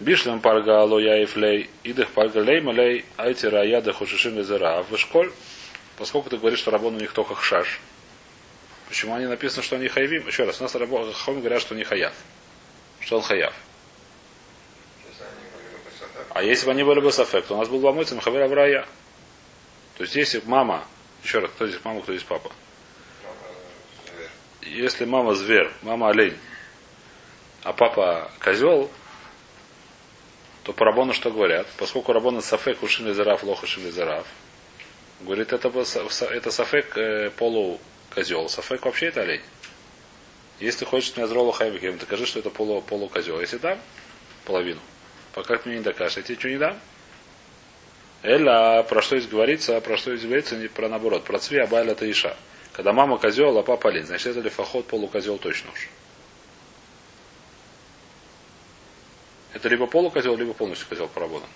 Бишлем 0.00 0.40
парга 0.40 0.80
ало 0.80 0.98
яифлей, 0.98 1.70
идых 1.84 2.10
парга 2.10 2.40
лей 2.40 2.60
малей, 2.60 3.04
айтира 3.16 3.64
яда 3.64 3.92
хушишим 3.92 4.36
лезера 4.36 4.84
в 4.88 4.96
школь. 4.98 5.32
Поскольку 5.96 6.30
ты 6.30 6.36
говоришь, 6.36 6.58
что 6.58 6.72
рабон 6.72 6.96
у 6.96 6.98
них 6.98 7.12
только 7.12 7.34
хшаш. 7.34 7.80
Почему 8.88 9.14
они 9.14 9.26
написано, 9.26 9.62
что 9.62 9.76
они 9.76 9.88
хайвим? 9.88 10.26
Еще 10.26 10.44
раз, 10.44 10.60
у 10.60 10.64
нас 10.64 10.74
рабон, 10.74 11.12
говорят, 11.26 11.60
что 11.60 11.74
не 11.74 11.84
хаяв. 11.84 12.12
Что 13.00 13.16
он 13.18 13.22
хаяв. 13.22 13.54
А 16.30 16.42
если 16.42 16.66
бы 16.66 16.72
они 16.72 16.82
были 16.82 17.00
бы 17.00 17.12
сафек, 17.12 17.46
то 17.46 17.54
у 17.54 17.58
нас 17.58 17.68
был 17.68 17.78
бы 17.78 17.92
мойцем 17.92 18.20
хавер 18.20 18.42
аврая. 18.42 18.86
То 19.96 20.02
есть 20.02 20.16
если 20.16 20.42
мама, 20.44 20.84
еще 21.22 21.38
раз, 21.38 21.50
кто 21.52 21.66
здесь 21.66 21.80
мама, 21.84 22.02
кто 22.02 22.12
здесь 22.12 22.26
папа? 22.26 22.50
Если 24.62 25.04
мама 25.04 25.34
зверь, 25.34 25.70
мама 25.82 26.08
олень, 26.08 26.36
а 27.62 27.72
папа 27.72 28.30
козел, 28.40 28.90
то 30.64 30.72
по 30.72 30.84
рабону 30.84 31.12
что 31.12 31.30
говорят? 31.30 31.66
Поскольку 31.76 32.12
рабона 32.12 32.40
сафек 32.40 32.82
ушин 32.82 33.06
лизараф, 33.06 33.42
лоха 33.42 33.66
шин 33.66 33.84
лизараф, 33.86 34.26
говорит, 35.20 35.52
это, 35.52 35.68
это 35.68 36.50
сафек 36.50 36.96
э, 36.96 37.30
полу 37.30 37.78
козел. 38.14 38.48
Сафек 38.48 38.84
вообще 38.84 39.06
это 39.06 39.20
олень. 39.22 39.42
Если 40.60 40.80
ты 40.80 40.86
хочешь 40.86 41.16
меня 41.16 41.26
зролу 41.26 41.52
хайвикем, 41.52 41.98
докажи, 41.98 42.26
что 42.26 42.38
это 42.38 42.50
полу, 42.50 42.80
полу 42.80 43.08
козел. 43.08 43.40
Если 43.40 43.58
дам 43.58 43.78
половину, 44.44 44.80
пока 45.34 45.56
ты 45.56 45.68
мне 45.68 45.78
не 45.78 45.84
докажешь, 45.84 46.16
я 46.16 46.22
тебе 46.22 46.38
что 46.38 46.48
не 46.48 46.58
дам, 46.58 46.78
Эля, 48.24 48.82
про 48.84 49.02
что 49.02 49.18
здесь 49.18 49.30
говорится, 49.30 49.78
про 49.82 49.98
что 49.98 50.16
здесь 50.16 50.26
говорится, 50.26 50.56
не 50.56 50.68
про 50.68 50.88
наоборот, 50.88 51.24
про 51.24 51.38
цви 51.38 51.58
абайля 51.58 51.94
таиша. 51.94 52.34
Когда 52.72 52.94
мама 52.94 53.18
козел, 53.18 53.56
а 53.58 53.62
папа 53.62 53.88
лень, 53.88 54.06
значит 54.06 54.28
это 54.28 54.40
лифоход 54.40 54.86
полукозел 54.86 55.36
точно 55.36 55.70
уж. 55.70 55.88
Это 59.52 59.68
либо 59.68 59.86
полукозел, 59.86 60.36
либо 60.36 60.54
полностью 60.54 60.88
козел 60.88 61.06
по 61.06 61.20
работам. 61.20 61.48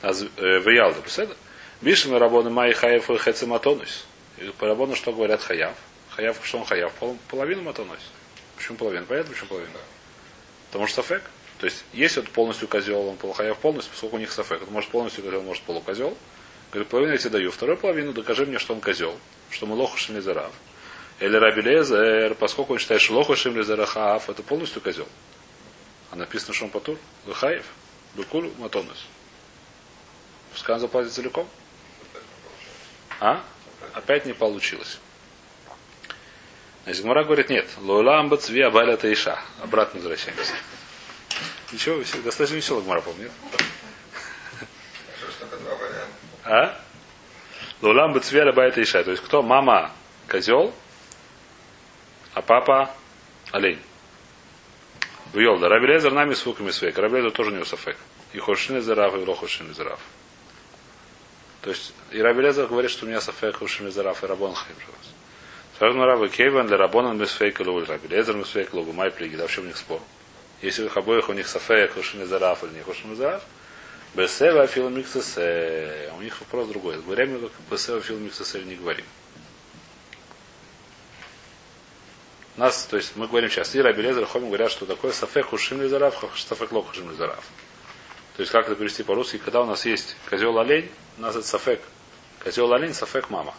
А 0.00 0.12
э, 0.12 0.60
Виялда, 0.60 1.02
представляете? 1.02 1.38
Бишем 1.82 2.16
работы 2.16 2.48
Май 2.48 2.72
Хаев 2.72 3.10
и 3.10 3.18
Хецематонус. 3.18 4.06
По 4.58 4.96
что 4.96 5.12
говорят 5.12 5.42
Хаяв? 5.42 5.76
Хаяв, 6.08 6.38
что 6.42 6.58
он 6.58 6.64
Хаяв? 6.64 6.92
Половину 7.28 7.62
матонус. 7.62 8.00
Почему 8.56 8.78
половину? 8.78 9.04
Понятно, 9.04 9.32
почему 9.32 9.48
половину? 9.48 9.72
Потому 10.68 10.86
что 10.86 11.02
Сафек. 11.02 11.22
То 11.64 11.68
есть, 11.68 11.82
если 11.94 12.20
он 12.20 12.26
полностью 12.26 12.68
козел, 12.68 13.08
он 13.08 13.16
полухаяв 13.16 13.56
полностью, 13.56 13.90
поскольку 13.90 14.16
у 14.16 14.18
них 14.18 14.30
сафек, 14.30 14.60
он 14.66 14.70
может 14.70 14.90
полностью 14.90 15.24
козел, 15.24 15.40
может 15.40 15.62
полукозел. 15.62 16.14
Говорит, 16.70 16.90
половину 16.90 17.12
я 17.12 17.18
тебе 17.18 17.30
даю. 17.30 17.50
Вторую 17.50 17.78
половину 17.78 18.12
докажи 18.12 18.44
мне, 18.44 18.58
что 18.58 18.74
он 18.74 18.82
козел, 18.82 19.18
что 19.48 19.64
мы 19.64 19.74
лоху 19.74 19.96
шимлизарав. 19.96 20.52
Или 21.20 21.34
рабилезер, 21.34 22.34
поскольку 22.34 22.74
он 22.74 22.80
считает, 22.80 23.00
что 23.00 23.14
лоху 23.14 23.34
шимлизарахав, 23.34 24.28
это 24.28 24.42
полностью 24.42 24.82
козел. 24.82 25.08
А 26.10 26.16
написано, 26.16 26.52
что 26.52 26.66
он 26.66 26.70
патур, 26.70 26.98
лыхаев, 27.24 27.64
бекулю, 28.14 28.52
матонус. 28.58 29.06
Пускай 30.52 30.74
он 30.74 30.80
заплатит 30.82 31.14
целиком. 31.14 31.48
А? 33.20 33.42
Опять 33.94 34.26
не 34.26 34.34
получилось. 34.34 34.98
Значит, 36.84 37.04
Гмара 37.04 37.24
говорит, 37.24 37.48
нет. 37.48 37.66
Лоулам 37.80 38.28
бацви 38.28 38.60
абаля 38.60 38.98
таиша. 38.98 39.38
Обратно 39.62 40.00
возвращаемся. 40.00 40.52
Ничего, 41.72 42.02
достаточно 42.22 42.56
веселый 42.56 42.84
Гмара, 42.84 43.00
помню. 43.00 43.30
А? 46.44 46.78
Лулам 47.80 48.12
бы 48.12 48.20
цвера 48.20 48.52
байта 48.52 48.82
иша. 48.82 49.02
То 49.02 49.10
есть 49.10 49.22
кто? 49.22 49.42
Мама 49.42 49.90
козел, 50.28 50.74
а 52.34 52.42
папа 52.42 52.90
олень. 53.50 53.80
Вьел, 55.32 55.58
да 55.58 55.68
Рабелезер 55.68 56.12
нами 56.12 56.34
с 56.34 56.42
фуками 56.42 56.70
свек. 56.70 56.96
Рабелезер 56.96 57.32
тоже 57.32 57.50
не 57.50 57.58
усафек. 57.58 57.96
И 58.32 58.38
хошин 58.38 58.78
из 58.78 58.88
и 58.88 58.92
лохошин 58.92 59.70
из 59.70 59.76
То 59.76 61.70
есть, 61.70 61.94
и 62.10 62.20
Рабелезер 62.20 62.66
говорит, 62.66 62.90
что 62.90 63.06
у 63.06 63.08
меня 63.08 63.20
сафек, 63.20 63.56
хошин 63.56 63.88
из 63.88 63.96
и 63.96 64.00
рабон 64.00 64.54
хайм. 64.54 64.76
Сразу 65.78 65.98
на 65.98 66.06
Рабы 66.06 66.28
Кейван, 66.28 66.68
для 66.68 66.76
рабона 66.76 67.14
без 67.14 67.32
фейка 67.32 67.62
лугу, 67.62 67.84
Рабелезер 67.84 68.36
без 68.36 68.48
фейка 68.48 68.76
лугу, 68.76 68.92
май 68.92 69.10
плиги, 69.10 69.34
да, 69.34 69.46
в 69.46 69.50
чем 69.50 69.64
у 69.64 69.66
них 69.66 69.76
спор. 69.76 70.00
Если 70.64 70.80
у 70.80 70.84
них 70.84 70.96
обоих 70.96 71.28
у 71.28 71.34
них 71.34 71.46
сафея 71.46 71.88
хушин 71.88 72.24
зараф 72.24 72.64
или 72.64 72.72
не 72.72 72.80
хушин 72.80 73.14
зараф, 73.16 73.42
Бесева 74.14 74.66
фил 74.66 74.88
миксесе. 74.88 76.10
У 76.16 76.22
них 76.22 76.40
вопрос 76.40 76.68
другой. 76.68 77.02
Говорим 77.02 77.38
как 77.38 77.52
Бесева 77.70 78.00
фил 78.00 78.18
миксесе 78.18 78.60
или 78.60 78.68
не 78.68 78.76
говорим. 78.76 79.04
Нас, 82.56 82.86
то 82.86 82.96
есть 82.96 83.14
мы 83.14 83.28
говорим 83.28 83.50
сейчас, 83.50 83.76
Ира 83.76 83.92
Белезер 83.92 84.24
Хомим 84.24 84.48
говорят, 84.48 84.70
что 84.70 84.86
такое 84.86 85.12
сафек 85.12 85.46
хушим 85.46 85.82
лизараф, 85.82 86.24
сафек 86.34 86.72
лох 86.72 86.88
хушим 86.88 87.10
лизараф. 87.10 87.44
То 88.36 88.40
есть 88.40 88.50
как 88.50 88.64
это 88.66 88.74
перевести 88.74 89.02
по-русски, 89.02 89.36
когда 89.36 89.60
у 89.60 89.66
нас 89.66 89.84
есть 89.84 90.16
козел 90.30 90.58
олень, 90.58 90.90
у 91.18 91.20
нас 91.20 91.36
это 91.36 91.46
сафек. 91.46 91.82
Козел 92.42 92.72
олень, 92.72 92.94
сафек 92.94 93.28
мама. 93.28 93.54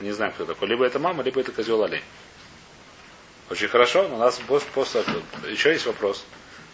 Не 0.00 0.12
знаем, 0.12 0.34
кто 0.34 0.44
такой. 0.44 0.68
Либо 0.68 0.84
это 0.84 0.98
мама, 0.98 1.22
либо 1.22 1.40
это 1.40 1.52
козел 1.52 1.82
олень. 1.82 2.02
Очень 3.50 3.66
хорошо, 3.66 4.06
но 4.06 4.14
у 4.14 4.18
нас 4.18 4.40
после, 4.72 5.02
еще 5.48 5.72
есть 5.72 5.84
вопрос. 5.84 6.24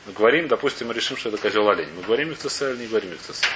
Мы 0.04 0.12
говорим, 0.12 0.46
допустим, 0.46 0.88
мы 0.88 0.94
решим, 0.94 1.16
что 1.16 1.30
это 1.30 1.38
козел 1.38 1.68
олень. 1.70 1.90
Мы 1.94 2.02
говорим 2.02 2.28
микцесе 2.28 2.70
или 2.72 2.82
не 2.82 2.86
говорим 2.86 3.12
микцесе? 3.12 3.46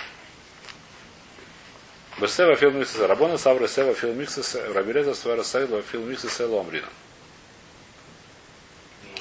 Бесева 2.19 2.57
фил 2.57 2.71
миксесе. 2.71 3.05
Рабона 3.05 3.37
савра 3.37 3.69
сева 3.69 3.95
фил 3.95 4.15
миксесе. 4.15 4.67
Рабиреза 4.73 5.15
свара 5.15 5.43
сайла 5.43 5.83
фил 5.83 6.03
миксесе 6.03 6.45
ломрина. 6.45 6.89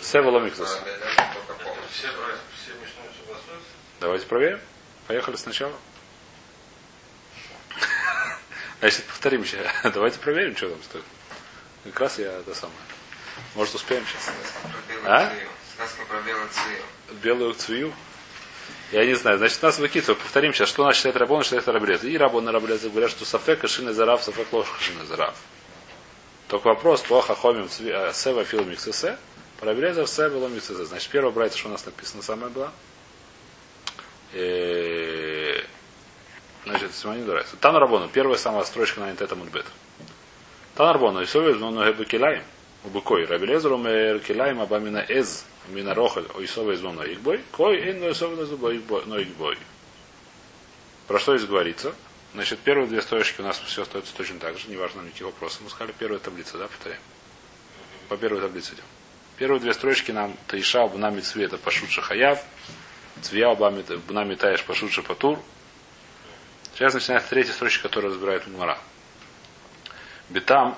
Сева 0.01 0.29
ло 0.29 0.39
миксесе. 0.39 0.79
Надо 0.79 0.97
дать 0.97 1.33
только 1.33 1.53
полностью. 1.61 1.91
Все, 1.91 2.07
братья, 2.07 2.41
все 2.55 2.71
мишные 2.71 3.09
согласуются? 3.19 3.69
Давайте 3.99 4.25
проверим. 4.27 4.59
Поехали 5.07 5.35
сначала. 5.35 5.73
Значит, 8.79 9.03
повторим 9.05 9.43
сейчас. 9.45 9.67
Давайте 9.93 10.19
проверим, 10.19 10.55
что 10.55 10.69
там 10.69 10.81
стоит. 10.83 11.03
Как 11.83 11.99
раз 11.99 12.17
я 12.17 12.31
это 12.31 12.55
самое. 12.55 12.88
Может, 13.55 13.75
успеем 13.75 14.03
сейчас. 14.05 14.33
А? 15.05 15.31
Сказка 15.75 16.05
про 16.05 16.21
белую 16.21 16.47
цвию. 16.49 16.81
Белую 17.21 17.53
цвию. 17.53 17.93
Я 18.91 19.05
не 19.05 19.13
знаю. 19.13 19.37
Значит, 19.37 19.61
нас 19.61 19.77
выкидывают. 19.79 20.19
Повторим 20.19 20.53
сейчас, 20.53 20.69
что 20.69 20.83
значит 20.83 21.05
это 21.05 21.19
рабон, 21.19 21.43
что 21.43 21.57
это 21.57 21.71
рабрез. 21.71 22.03
И 22.03 22.17
рабон 22.17 22.47
и 22.49 22.51
рабрез 22.51 22.81
говорят, 22.81 23.11
что 23.11 23.25
сафек, 23.25 23.67
шины 23.67 23.93
зарав, 23.93 24.23
сафек 24.23 24.51
ложь, 24.51 24.67
шины 24.79 25.05
зарав. 25.05 25.35
Только 26.47 26.67
вопрос, 26.67 27.03
цви- 27.03 27.91
э, 27.91 28.13
сева 28.13 28.43
фил 28.43 28.65
миксесе, 28.65 29.17
парабреза 29.59 30.05
в 30.05 30.09
сева 30.09 30.37
лом 30.37 30.53
миксесе. 30.53 30.85
Значит, 30.85 31.09
первое 31.09 31.31
брать, 31.31 31.55
что 31.55 31.67
у 31.69 31.71
нас 31.71 31.85
написано 31.85 32.23
самое 32.23 32.51
было. 32.51 32.71
Э, 34.33 35.61
Значит, 36.65 36.93
Симонин 36.93 37.25
нравится. 37.25 37.55
Тан 37.57 37.75
Рабону, 37.77 38.09
первая 38.09 38.37
самая 38.37 38.63
строчка 38.63 38.99
на 38.99 39.09
это 39.09 39.35
мудбет. 39.35 39.65
Тан 40.75 40.91
Рабону, 40.91 41.21
и 41.21 41.25
совет, 41.25 41.57
но 41.59 41.71
ноге 41.71 41.93
бекилаем, 41.93 42.43
убыкой, 42.83 43.25
рабелезеру 43.25 43.77
мэр 43.77 44.19
килаем, 44.19 44.61
абамина 44.61 45.03
эз, 45.07 45.45
мина 45.69 45.93
рохаль, 45.93 46.25
ой 46.35 46.47
совет 46.47 46.77
из 46.77 46.81
но 46.81 47.03
их 47.03 47.19
бой, 47.21 47.41
кой, 47.51 47.93
но 47.93 48.13
совет 48.13 48.39
из 48.39 48.49
но 48.49 49.17
их 49.17 49.29
бой. 49.35 49.57
Про 51.07 51.19
что 51.19 51.37
здесь 51.37 51.49
говорится? 51.49 51.93
Значит, 52.33 52.59
первые 52.59 52.87
две 52.87 53.01
строчки 53.01 53.41
у 53.41 53.43
нас 53.43 53.59
все 53.59 53.81
остается 53.81 54.13
точно 54.15 54.39
так 54.39 54.57
же, 54.57 54.69
неважно 54.69 55.01
никаких 55.01 55.25
вопросов. 55.25 55.61
Мы 55.63 55.69
сказали 55.69 55.93
первая 55.97 56.19
таблица, 56.19 56.57
да, 56.57 56.67
повторяем. 56.67 57.01
По 58.07 58.17
первой 58.17 58.41
таблице 58.41 58.73
идем. 58.73 58.83
Первые 59.37 59.59
две 59.59 59.73
строчки 59.73 60.11
нам 60.11 60.37
Таиша, 60.47 60.85
Бунами 60.87 61.21
Цвета, 61.21 61.57
Пашут 61.57 61.89
Хаяв, 61.91 62.43
Цвия, 63.21 63.53
Бунами 63.55 64.35
Таиш, 64.35 64.63
Пашут 64.63 64.91
Патур, 65.07 65.39
Сейчас 66.79 66.93
начинается 66.93 67.29
третья 67.29 67.51
строчка, 67.51 67.83
которая 67.83 68.11
разбирает 68.11 68.47
Мумара. 68.47 68.77
Бетам 70.29 70.77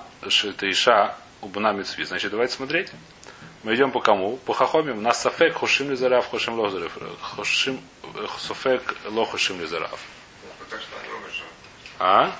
Таиша, 0.56 1.16
Убна 1.42 1.72
Мицви. 1.72 2.04
Значит, 2.04 2.30
давайте 2.30 2.54
смотреть. 2.54 2.88
Мы 3.64 3.74
идем 3.74 3.90
по 3.90 4.00
кому? 4.00 4.36
По 4.38 4.54
Хахомим. 4.54 5.02
Нас 5.02 5.20
Сафек, 5.20 5.56
Хошим 5.56 5.90
Лизарав, 5.90 6.26
Хошим 6.28 6.58
Лозарев. 6.58 6.96
Хошим, 7.20 7.80
Софек, 8.38 8.96
Ло 9.06 9.24
Хошим 9.26 9.60
Лизарав. 9.60 10.00
А? 11.98 12.34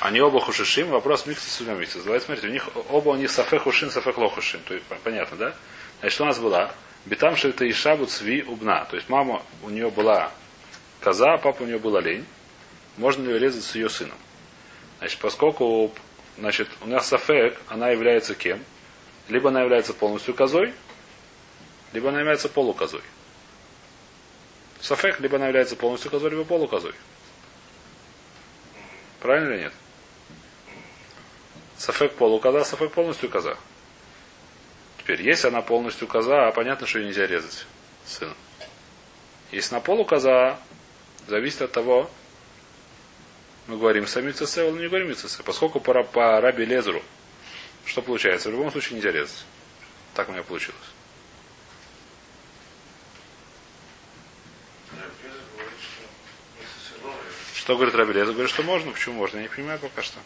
Они 0.00 0.20
оба 0.20 0.38
хушишим, 0.38 0.88
вопрос 0.88 1.24
микса 1.24 1.48
с 1.48 1.60
микса. 1.60 2.02
Давайте 2.04 2.26
смотрите, 2.26 2.48
у 2.48 2.50
них 2.50 2.68
оба 2.90 3.08
у 3.08 3.14
них 3.14 3.30
сафек 3.30 3.62
хушин, 3.62 3.90
сафек 3.90 4.18
лохушин. 4.18 4.60
То 4.66 4.74
есть, 4.74 4.84
понятно, 5.02 5.36
да? 5.38 5.54
Значит, 6.00 6.20
у 6.20 6.24
нас 6.26 6.38
была? 6.38 6.74
Битам 7.06 7.36
что 7.36 7.48
это 7.48 7.66
Ишабу 7.68 8.04
цви 8.04 8.42
убна. 8.42 8.84
То 8.84 8.96
есть 8.96 9.08
мама 9.08 9.42
у 9.62 9.70
нее 9.70 9.90
была 9.90 10.30
коза, 11.00 11.32
а 11.34 11.38
папа 11.38 11.62
у 11.62 11.66
нее 11.66 11.78
был 11.78 11.96
олень. 11.96 12.26
Можно 12.98 13.30
ли 13.30 13.38
резать 13.38 13.64
с 13.64 13.74
ее 13.74 13.88
сыном? 13.88 14.18
Значит, 14.98 15.18
поскольку 15.20 15.90
значит, 16.38 16.68
у 16.80 16.86
нас 16.86 17.06
сафек, 17.08 17.60
она 17.68 17.90
является 17.90 18.34
кем? 18.34 18.64
Либо 19.28 19.48
она 19.48 19.62
является 19.62 19.94
полностью 19.94 20.34
козой, 20.34 20.74
либо 21.92 22.08
она 22.08 22.20
является 22.20 22.48
полукозой. 22.48 23.02
Сафек, 24.80 25.20
либо 25.20 25.36
она 25.36 25.46
является 25.46 25.76
полностью 25.76 26.10
козой, 26.10 26.30
либо 26.30 26.44
полукозой. 26.44 26.94
Правильно 29.20 29.54
или 29.54 29.62
нет? 29.62 29.72
Сафек 31.78 32.12
полукоза, 32.14 32.64
сафек 32.64 32.92
полностью 32.92 33.30
коза. 33.30 33.56
Теперь, 34.98 35.22
если 35.22 35.48
она 35.48 35.62
полностью 35.62 36.06
коза, 36.06 36.48
а 36.48 36.52
понятно, 36.52 36.86
что 36.86 36.98
ее 36.98 37.06
нельзя 37.06 37.26
резать 37.26 37.66
сыном. 38.06 38.36
Если 39.50 39.74
на 39.74 39.80
полукоза, 39.80 40.58
зависит 41.26 41.62
от 41.62 41.72
того, 41.72 42.10
мы 43.66 43.78
говорим 43.78 44.06
сами 44.06 44.32
ЦС, 44.32 44.58
или 44.58 44.82
не 44.82 44.88
говорим 44.88 45.14
ЦС. 45.14 45.40
Поскольку 45.44 45.80
по, 45.80 46.02
по 46.02 46.40
Раби 46.40 46.64
Лезеру, 46.64 47.02
что 47.86 48.02
получается? 48.02 48.48
В 48.48 48.52
любом 48.52 48.70
случае 48.70 48.96
нельзя 48.96 49.10
резать. 49.10 49.44
Так 50.14 50.28
у 50.28 50.32
меня 50.32 50.42
получилось. 50.42 50.76
Что 57.54 57.76
говорит 57.76 57.94
Раби 57.94 58.12
Лезер? 58.12 58.32
Говорит, 58.32 58.50
что 58.50 58.62
можно. 58.62 58.92
Почему 58.92 59.14
можно? 59.14 59.38
Я 59.38 59.44
не 59.44 59.48
понимаю 59.48 59.78
пока 59.78 60.02
что. 60.02 60.18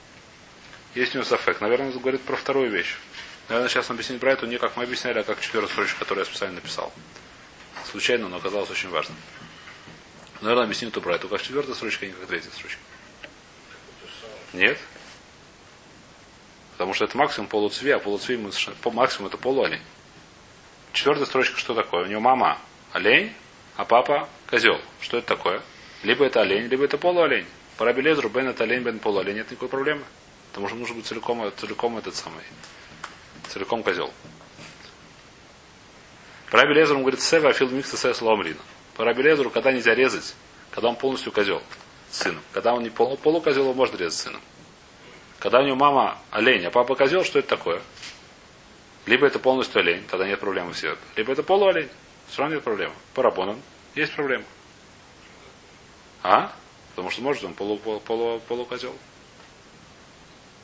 Есть 0.94 1.14
у 1.14 1.18
него 1.18 1.28
сафек. 1.28 1.60
Наверное, 1.60 1.92
он 1.92 1.98
говорит 1.98 2.22
про 2.22 2.34
вторую 2.34 2.70
вещь. 2.70 2.96
Наверное, 3.48 3.68
сейчас 3.68 3.88
он 3.88 3.94
объяснит 3.94 4.22
это 4.22 4.46
не 4.46 4.58
как 4.58 4.76
мы 4.76 4.82
объясняли, 4.82 5.20
а 5.20 5.22
как 5.22 5.40
четвертую 5.40 5.70
строчку, 5.70 6.00
которую 6.00 6.24
я 6.24 6.30
специально 6.30 6.56
написал. 6.56 6.92
Случайно, 7.90 8.28
но 8.28 8.36
оказалось 8.36 8.70
очень 8.70 8.88
важным. 8.88 9.16
Наверное, 10.40 10.64
объяснит 10.64 10.92
про 10.92 11.14
это 11.14 11.28
как 11.28 11.40
четвертая 11.40 11.74
строчка, 11.74 12.04
а 12.04 12.08
не 12.08 12.12
как 12.12 12.26
третья 12.26 12.50
строчка. 12.50 12.80
Нет. 14.52 14.78
Потому 16.72 16.94
что 16.94 17.04
это 17.04 17.16
максимум 17.18 17.48
полуцви, 17.48 17.90
а 17.90 17.98
полуцви 17.98 18.38
по 18.82 18.90
максимум 18.90 19.28
это 19.28 19.36
полуолень. 19.36 19.82
Четвертая 20.92 21.26
строчка 21.26 21.58
что 21.58 21.74
такое? 21.74 22.04
У 22.04 22.06
него 22.06 22.20
мама 22.20 22.58
олень, 22.92 23.32
а 23.76 23.84
папа 23.84 24.28
козел. 24.48 24.80
Что 25.00 25.18
это 25.18 25.26
такое? 25.26 25.60
Либо 26.02 26.24
это 26.24 26.40
олень, 26.40 26.66
либо 26.66 26.84
это 26.84 26.96
полуолень. 26.96 27.46
По 27.76 27.84
Рабелезру 27.84 28.28
Бен 28.28 28.48
это 28.48 28.64
олень, 28.64 28.82
Бен 28.82 28.98
полуолень, 29.00 29.34
нет 29.34 29.50
никакой 29.50 29.68
проблемы. 29.68 30.04
Потому 30.50 30.68
что 30.68 30.76
нужно 30.76 30.94
быть 30.96 31.06
целиком, 31.06 31.52
целиком 31.56 31.98
этот 31.98 32.14
самый. 32.14 32.42
Целиком 33.48 33.82
козел. 33.82 34.12
По 36.50 36.58
Рабелезру 36.58 36.96
он 36.96 37.02
говорит, 37.02 37.20
Сева 37.20 37.50
Афил 37.50 37.68
Микса 37.68 37.96
Сес 37.96 38.22
Ломрина. 38.22 38.60
По 38.96 39.04
Рабелезру, 39.04 39.50
когда 39.50 39.72
нельзя 39.72 39.94
резать, 39.94 40.34
когда 40.70 40.88
он 40.88 40.96
полностью 40.96 41.32
козел 41.32 41.62
сыном. 42.10 42.42
Когда 42.52 42.74
он 42.74 42.82
не 42.82 42.90
полу, 42.90 43.16
полукозел, 43.16 43.62
его 43.62 43.74
можно 43.74 43.96
резать 43.96 44.18
сыном. 44.18 44.40
Когда 45.38 45.60
у 45.60 45.64
него 45.64 45.76
мама 45.76 46.18
олень, 46.30 46.64
а 46.66 46.70
папа 46.70 46.94
козел, 46.94 47.24
что 47.24 47.38
это 47.38 47.48
такое? 47.48 47.80
Либо 49.06 49.26
это 49.26 49.38
полностью 49.38 49.80
олень, 49.80 50.04
тогда 50.06 50.26
нет 50.26 50.40
проблемы 50.40 50.72
все. 50.72 50.96
Либо 51.16 51.32
это 51.32 51.42
полуолень, 51.42 51.88
все 52.28 52.42
равно 52.42 52.56
нет 52.56 52.64
проблемы. 52.64 52.94
По 53.14 53.22
рабонам 53.22 53.62
есть 53.94 54.12
проблема. 54.14 54.44
А? 56.22 56.52
Потому 56.90 57.10
что 57.10 57.22
может 57.22 57.44
он 57.44 57.54
полу, 57.54 57.78
полу, 57.78 58.00
полу, 58.00 58.40
полукозел. 58.40 58.94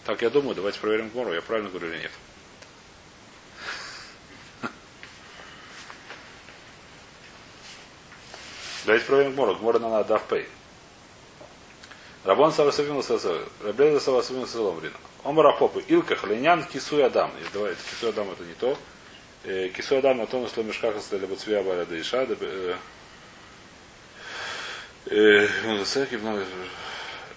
Так 0.04 0.20
я 0.20 0.30
думаю, 0.30 0.54
давайте 0.54 0.78
проверим 0.80 1.08
Гмору, 1.08 1.32
я 1.32 1.40
правильно 1.40 1.70
говорю 1.70 1.88
или 1.88 2.02
нет. 2.02 2.10
Давайте 8.84 9.06
проверим 9.06 9.32
Гмору. 9.32 9.54
Гмора 9.56 9.78
на 9.78 10.04
Давпей. 10.04 10.46
Рабон 12.24 12.52
Савасавин 12.52 13.02
Рабелеза 13.62 14.00
Савасавин 14.00 14.46
Саломрина. 14.46 14.94
Омара 15.24 15.52
Попы. 15.52 15.82
Илках 15.86 16.24
Ленян 16.24 16.64
Кисуй 16.64 17.04
Адам. 17.04 17.30
Нет, 17.38 17.48
Давайте, 17.52 17.80
Кисуй 17.90 18.10
Адам 18.10 18.30
это 18.30 18.44
не 18.44 18.54
то. 18.54 18.78
Э, 19.44 19.68
Кисуй 19.68 19.98
Адам 19.98 20.16
на 20.16 20.26
том, 20.26 20.48
что 20.48 20.62
мешках 20.62 20.98
стали 21.02 21.26
бы 21.26 21.36
цвя 21.36 21.62
баря 21.62 21.84
да 21.84 22.00
иша. 22.00 22.26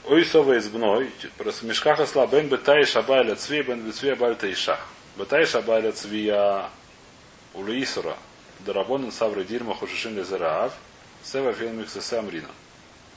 Ой, 0.05 0.23
сова 0.23 0.57
из 0.57 0.69
бной. 0.69 1.11
Просто 1.37 1.65
мешкаха 1.65 2.05
сла 2.05 2.25
бен 2.25 2.47
бетай 2.47 2.85
шабайля 2.85 3.35
цви 3.35 3.63
бен 3.63 3.81
бецвия 3.81 4.15
бальта 4.15 4.49
иша. 4.49 4.79
Бетай 5.17 5.45
шабайля 5.45 5.91
цвия 5.91 6.69
у 7.53 7.59
Луисора. 7.61 8.15
Дарабонен 8.59 9.11
савры 9.11 9.43
дирма 9.43 9.75
хушишин 9.75 10.15
лезераав. 10.17 10.71
Сева 11.23 11.51
филмик 11.51 11.89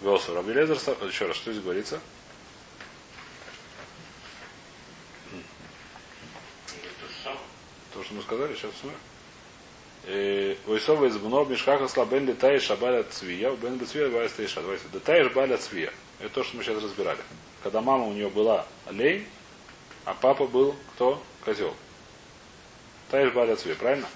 сесамрина. 0.01 0.11
Велсу 0.11 0.35
Рабелезер, 0.35 0.77
еще 1.07 1.27
раз, 1.27 1.37
что 1.37 1.53
здесь 1.53 1.63
говорится? 1.63 2.01
То, 7.93 8.05
что 8.05 8.15
мы 8.15 8.23
сказали, 8.23 8.55
сейчас 8.55 8.71
смотрим. 8.81 8.99
Войсова 10.67 11.07
из 11.07 11.19
Бно, 11.19 11.45
Мишкаха 11.45 11.87
Слабен 11.89 12.27
Летаиш 12.27 12.71
Абаля 12.71 13.05
Цвия, 13.05 13.53
Бен 13.53 13.77
Бецвия 13.77 14.09
Вайс 14.09 14.33
Тейша. 14.33 14.63
Давайте. 14.63 14.85
Летаиш 14.93 15.61
Цвия. 15.61 15.93
Это 16.21 16.35
то, 16.35 16.45
что 16.45 16.57
мы 16.57 16.63
сейчас 16.63 16.83
разбирали. 16.83 17.21
Когда 17.63 17.81
мама 17.81 18.07
у 18.07 18.13
нее 18.13 18.31
была 18.31 18.67
олень, 18.87 19.27
а 20.05 20.15
папа 20.15 20.47
был 20.47 20.75
кто? 20.95 21.23
Козел. 21.45 21.75
Таиш 23.11 23.33
Баля 23.33 23.57
Цвия, 23.57 23.75
правильно? 23.75 24.09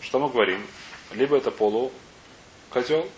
Что 0.00 0.20
мы 0.20 0.28
говорим? 0.28 0.64
Либо 1.12 1.36
это 1.36 1.50
полу 1.50 1.90
козел, 2.70 3.08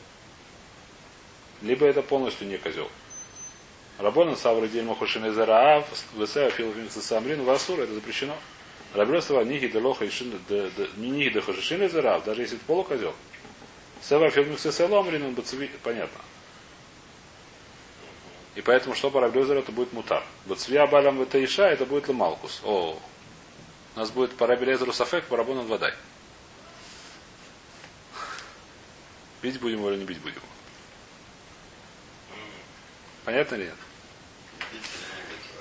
либо 1.62 1.86
это 1.86 2.02
полностью 2.02 2.48
не 2.48 2.58
козел. 2.58 2.88
Рабона 3.98 4.34
савры 4.34 4.68
дель 4.68 4.84
махушин 4.84 5.26
из 5.26 5.36
раав, 5.36 5.86
весева 6.14 6.50
филофин 6.50 6.90
самрин, 6.90 7.44
васура, 7.44 7.82
это 7.82 7.94
запрещено. 7.94 8.36
Рабресова 8.94 9.42
ниги 9.42 9.68
делоха 9.68 10.04
и 10.04 10.10
шин, 10.10 10.32
ниги 10.96 11.28
де 11.28 11.40
хошишин 11.40 11.82
из 11.82 11.94
раав, 11.94 12.24
даже 12.24 12.42
если 12.42 12.56
это 12.56 12.64
полукозел. 12.64 13.14
Сева 14.02 14.30
сесаломрин, 14.30 15.22
он 15.22 15.34
бацви, 15.34 15.70
понятно. 15.82 16.20
И 18.54 18.62
поэтому, 18.62 18.94
что 18.94 19.10
по 19.10 19.20
Раблезер, 19.20 19.58
это 19.58 19.70
будет 19.70 19.92
мутар. 19.92 20.24
Бацвия 20.46 20.86
балям 20.86 21.20
это 21.20 21.42
иша, 21.44 21.68
это 21.68 21.86
будет 21.86 22.08
ламалкус. 22.08 22.62
О, 22.64 22.98
у 23.94 23.98
нас 23.98 24.10
будет 24.10 24.34
по 24.34 24.46
Раблезеру 24.46 24.92
сафек, 24.92 25.24
по 25.24 25.36
Рабону 25.36 25.62
водай. 25.62 25.92
Бить 29.42 29.60
будем 29.60 29.86
или 29.88 29.96
не 29.96 30.04
бить 30.04 30.20
будем? 30.20 30.40
Понятно 33.30 33.54
или 33.54 33.64
нет? 33.66 33.74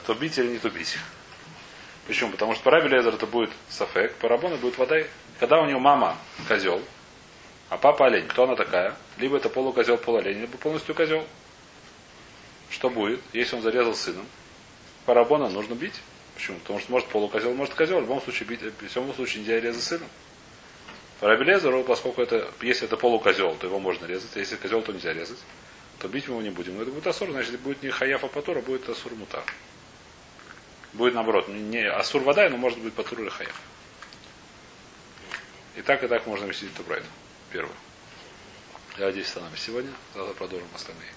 То 0.07 0.15
бить 0.15 0.36
или 0.39 0.47
не 0.47 0.57
то 0.57 0.72
бить. 0.72 0.97
Почему? 2.07 2.32
Потому 2.32 2.55
что 2.55 2.63
пора 2.63 2.82
Белезер 2.82 3.13
это 3.13 3.28
будет 3.28 3.51
сафек, 3.70 4.15
по 4.15 4.28
Рабону 4.28 4.57
будет 4.57 4.80
вода. 4.80 4.95
Когда 5.39 5.61
у 5.61 5.67
него 5.67 5.80
мама 5.80 6.17
козел, 6.47 6.82
а 7.70 7.78
папа 7.78 8.07
олень, 8.07 8.28
кто 8.28 8.45
она 8.45 8.55
такая? 8.55 8.95
Либо 9.17 9.38
это 9.38 9.49
полукозел, 9.49 9.99
полуолень, 9.99 10.41
либо 10.41 10.57
полностью 10.57 10.95
козел. 10.95 11.24
Что 12.72 12.89
будет, 12.89 13.22
если 13.34 13.55
он 13.55 13.61
зарезал 13.61 13.93
сыном? 13.93 14.26
По 15.05 15.13
Рабону 15.13 15.47
нужно 15.47 15.76
бить. 15.76 16.01
Почему? 16.34 16.57
Потому 16.57 16.80
что 16.80 16.91
может 16.91 17.07
полукозел, 17.09 17.53
может 17.53 17.76
козел. 17.76 17.99
В 17.99 18.01
любом 18.01 18.20
случае 18.20 18.49
бить, 18.49 18.61
в 18.61 18.95
любом 18.95 19.13
случае 19.13 19.43
нельзя 19.43 19.59
резать 19.59 19.84
сыном. 19.84 20.09
По 21.20 21.28
Рабелезеру, 21.28 21.84
поскольку 21.84 22.24
это, 22.24 22.49
если 22.61 22.88
это 22.88 22.97
полукозел, 22.97 23.53
то 23.57 23.67
его 23.67 23.78
можно 23.80 24.07
резать, 24.07 24.36
а 24.38 24.39
если 24.39 24.55
козел, 24.55 24.82
то 24.82 24.91
нельзя 24.91 25.13
резать 25.13 25.38
то 26.00 26.08
бить 26.08 26.28
мы 26.28 26.36
его 26.36 26.41
не 26.41 26.50
будем. 26.50 26.76
Но 26.76 26.82
это 26.82 26.91
будет 26.91 27.08
асур, 27.08 27.30
значит, 27.32 27.60
будет 27.60 27.84
не 27.84 27.89
хаяфа 27.89 28.28
патура, 28.28 28.62
будет 28.62 28.88
асур 28.88 29.14
мутар. 29.16 29.43
Будет 30.93 31.14
наоборот, 31.14 31.47
не 31.50 31.84
асур 31.88 32.24
вода, 32.24 32.50
но 32.50 32.58
может 32.58 32.80
быть 32.80 32.93
патур 32.93 33.22
или 33.22 33.30
хаяф. 33.30 33.62
И 35.76 35.82
так, 35.82 36.04
и 36.04 36.08
так 36.08 36.26
можно 36.26 36.45
вместить 36.45 36.72
эту 36.74 36.84
брайду. 36.84 37.06
Первую. 37.52 37.76
Я 38.97 39.12
с 39.12 39.36
нами 39.36 39.56
сегодня. 39.56 39.91
Завтра 40.16 40.34
продолжим 40.34 40.68
остальные. 40.74 41.10